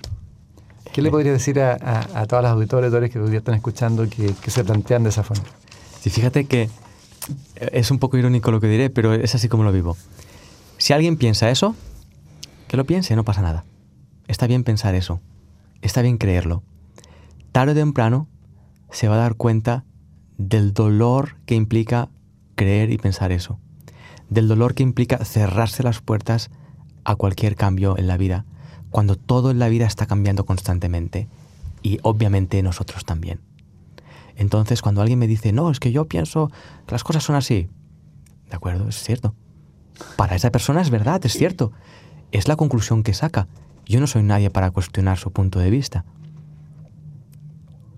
[0.91, 4.63] ¿Qué le podría decir a, a, todas las auditores que hoy están escuchando que, se
[4.63, 5.43] plantean de esa forma?
[6.01, 6.69] Sí, fíjate que
[7.57, 9.95] es un poco irónico lo que diré, pero es así como lo vivo.
[10.79, 11.75] Si alguien piensa eso,
[12.67, 13.63] que lo piense, no pasa nada.
[14.27, 15.19] Está bien pensar eso.
[15.81, 16.63] Está bien creerlo.
[17.51, 18.27] Tarde o temprano
[18.89, 19.85] se va a dar cuenta
[20.37, 22.09] del dolor que implica
[22.55, 23.59] creer y pensar eso.
[24.29, 26.49] Del dolor que implica cerrarse las puertas
[27.03, 28.45] a cualquier cambio en la vida
[28.89, 31.27] cuando todo en la vida está cambiando constantemente
[31.81, 33.41] y obviamente nosotros también.
[34.35, 36.51] Entonces, cuando alguien me dice, no, es que yo pienso
[36.85, 37.69] que las cosas son así,
[38.49, 39.35] de acuerdo, es cierto.
[40.15, 41.71] Para esa persona es verdad, es cierto.
[42.31, 43.47] Es la conclusión que saca.
[43.85, 46.05] Yo no soy nadie para cuestionar su punto de vista.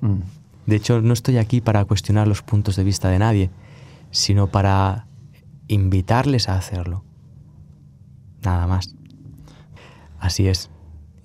[0.01, 0.19] Mm.
[0.65, 3.49] De hecho, no estoy aquí para cuestionar los puntos de vista de nadie,
[4.11, 5.07] sino para
[5.67, 7.03] invitarles a hacerlo.
[8.43, 8.95] Nada más.
[10.19, 10.69] Así es.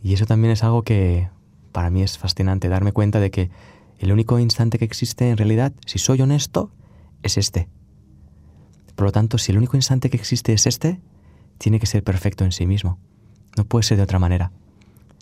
[0.05, 1.31] Y eso también es algo que
[1.73, 3.51] para mí es fascinante, darme cuenta de que
[3.99, 6.71] el único instante que existe en realidad, si soy honesto,
[7.23, 7.71] es este.
[8.97, 11.01] Por lo tanto, si el único instante que existe es este,
[11.57, 12.99] tiene que ser perfecto en sí mismo.
[13.57, 14.53] No puede ser de otra manera.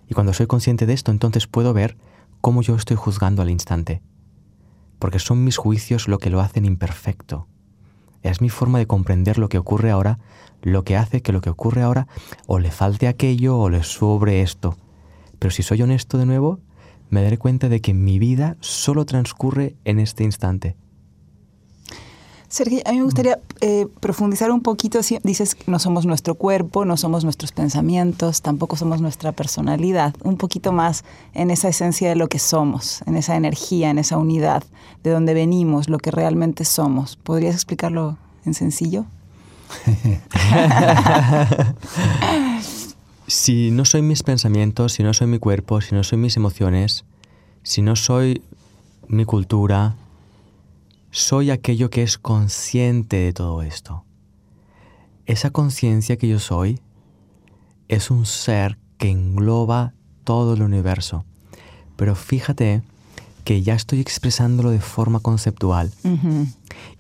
[0.08, 1.96] Y cuando soy consciente de esto, entonces puedo ver
[2.40, 4.02] cómo yo estoy juzgando al instante.
[4.98, 7.46] Porque son mis juicios lo que lo hacen imperfecto.
[8.22, 10.18] Es mi forma de comprender lo que ocurre ahora,
[10.62, 12.06] lo que hace que lo que ocurre ahora
[12.46, 14.76] o le falte aquello o le sobre esto.
[15.38, 16.60] Pero si soy honesto de nuevo,
[17.10, 20.76] me daré cuenta de que mi vida solo transcurre en este instante.
[22.52, 25.00] Sergio, a mí me gustaría eh, profundizar un poquito.
[25.22, 30.14] Dices que no somos nuestro cuerpo, no somos nuestros pensamientos, tampoco somos nuestra personalidad.
[30.22, 34.18] Un poquito más en esa esencia de lo que somos, en esa energía, en esa
[34.18, 34.64] unidad,
[35.02, 37.16] de donde venimos, lo que realmente somos.
[37.16, 39.06] ¿Podrías explicarlo en sencillo?
[43.26, 47.06] si no soy mis pensamientos, si no soy mi cuerpo, si no soy mis emociones,
[47.62, 48.42] si no soy
[49.08, 49.96] mi cultura,
[51.12, 54.04] soy aquello que es consciente de todo esto.
[55.26, 56.80] Esa conciencia que yo soy
[57.86, 59.92] es un ser que engloba
[60.24, 61.24] todo el universo.
[61.96, 62.82] Pero fíjate
[63.44, 65.92] que ya estoy expresándolo de forma conceptual.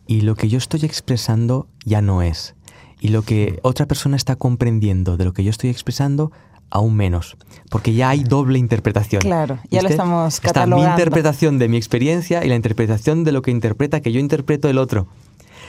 [0.06, 2.54] Y lo que yo estoy expresando ya no es.
[3.00, 6.32] Y lo que otra persona está comprendiendo de lo que yo estoy expresando
[6.72, 7.36] aún menos,
[7.68, 9.20] porque ya hay doble interpretación.
[9.20, 10.76] Claro, ya lo estamos catalogando.
[10.76, 14.18] Está mi interpretación de mi experiencia y la interpretación de lo que interpreta que yo
[14.18, 15.06] interpreto el otro.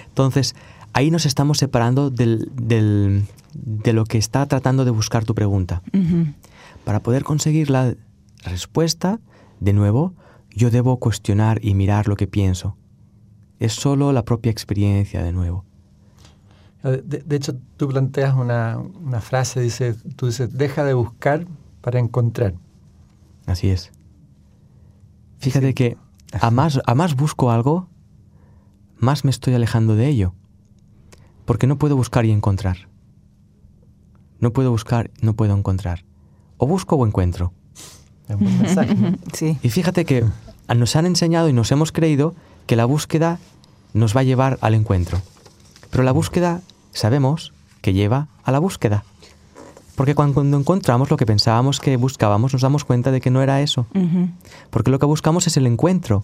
[0.07, 0.55] Entonces,
[0.93, 5.81] ahí nos estamos separando del, de lo que está tratando de buscar tu pregunta.
[6.85, 7.95] Para poder conseguir la
[8.45, 9.19] respuesta,
[9.59, 10.13] de nuevo,
[10.55, 12.77] yo debo cuestionar y mirar lo que pienso.
[13.59, 15.65] Es solo la propia experiencia, de nuevo.
[16.83, 18.77] De, hecho, tú planteas una,
[19.21, 21.47] frase, dice, tú dices, deja de buscar
[21.79, 22.55] para encontrar.
[23.45, 23.91] Así es.
[25.39, 25.97] Fíjate que
[26.41, 27.87] a más, a más busco algo,
[28.97, 30.33] más me estoy alejando de ello.
[31.45, 32.89] Porque no puedo buscar y encontrar.
[34.39, 36.03] No puedo buscar, no puedo encontrar.
[36.57, 37.53] O busco o encuentro.
[39.33, 39.57] sí.
[39.61, 40.25] Y fíjate que
[40.75, 42.35] nos han enseñado y nos hemos creído
[42.67, 43.39] que la búsqueda
[43.93, 45.21] nos va a llevar al encuentro.
[45.89, 46.61] Pero la búsqueda
[46.93, 49.03] sabemos que lleva a la búsqueda.
[49.95, 53.61] Porque cuando encontramos lo que pensábamos que buscábamos, nos damos cuenta de que no era
[53.61, 53.85] eso.
[54.71, 56.23] Porque lo que buscamos es el encuentro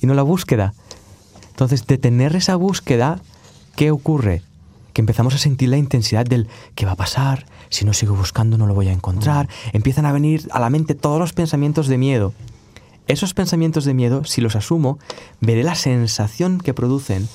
[0.00, 0.72] y no la búsqueda.
[1.50, 3.20] Entonces, detener esa búsqueda,
[3.76, 4.42] ¿qué ocurre?
[4.94, 7.46] Que empezamos a sentir la intensidad del ¿qué va a pasar?
[7.68, 9.48] Si no sigo buscando no lo voy a encontrar.
[9.72, 12.32] Empiezan a venir a la mente todos los pensamientos de miedo.
[13.06, 14.98] Esos pensamientos de miedo, si los asumo,
[15.40, 17.28] veré la sensación que producen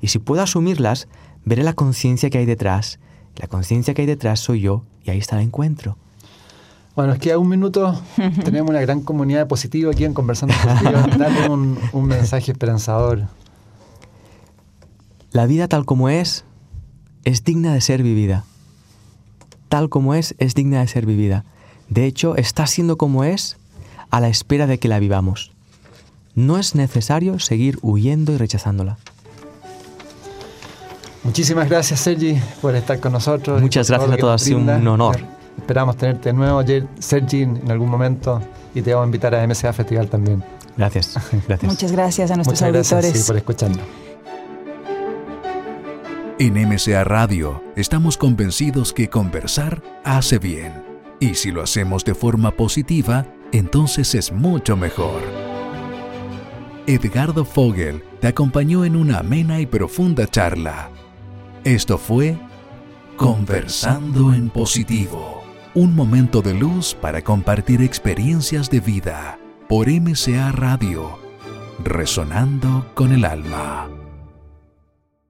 [0.00, 1.08] y si puedo asumirlas,
[1.46, 2.98] veré la conciencia que hay detrás.
[3.36, 5.96] La conciencia que hay detrás soy yo y ahí está el encuentro.
[6.94, 7.98] Bueno, es que a un minuto
[8.44, 10.92] tenemos una gran comunidad positiva aquí en Conversando Positivo.
[11.18, 13.28] Dale un, un mensaje esperanzador.
[15.30, 16.44] La vida tal como es,
[17.24, 18.44] es digna de ser vivida.
[19.68, 21.44] Tal como es, es digna de ser vivida.
[21.88, 23.58] De hecho, está siendo como es
[24.10, 25.52] a la espera de que la vivamos.
[26.34, 28.98] No es necesario seguir huyendo y rechazándola.
[31.26, 33.60] Muchísimas gracias, Sergi, por estar con nosotros.
[33.60, 35.18] Muchas gracias a todos, ha sido un honor.
[35.58, 36.62] Esperamos tenerte de nuevo,
[37.00, 38.40] Sergi, en algún momento
[38.74, 40.44] y te vamos a invitar a MSA Festival también.
[40.76, 41.18] Gracias,
[41.48, 41.64] gracias.
[41.64, 43.80] Muchas gracias a nuestros Muchas Gracias, por escucharnos.
[46.38, 50.74] En MSA Radio estamos convencidos que conversar hace bien.
[51.18, 55.22] Y si lo hacemos de forma positiva, entonces es mucho mejor.
[56.86, 60.90] Edgardo Fogel te acompañó en una amena y profunda charla
[61.66, 62.36] esto fue
[63.16, 65.42] Conversando en Positivo,
[65.74, 71.18] un momento de luz para compartir experiencias de vida por MCA Radio,
[71.82, 73.88] resonando con el alma.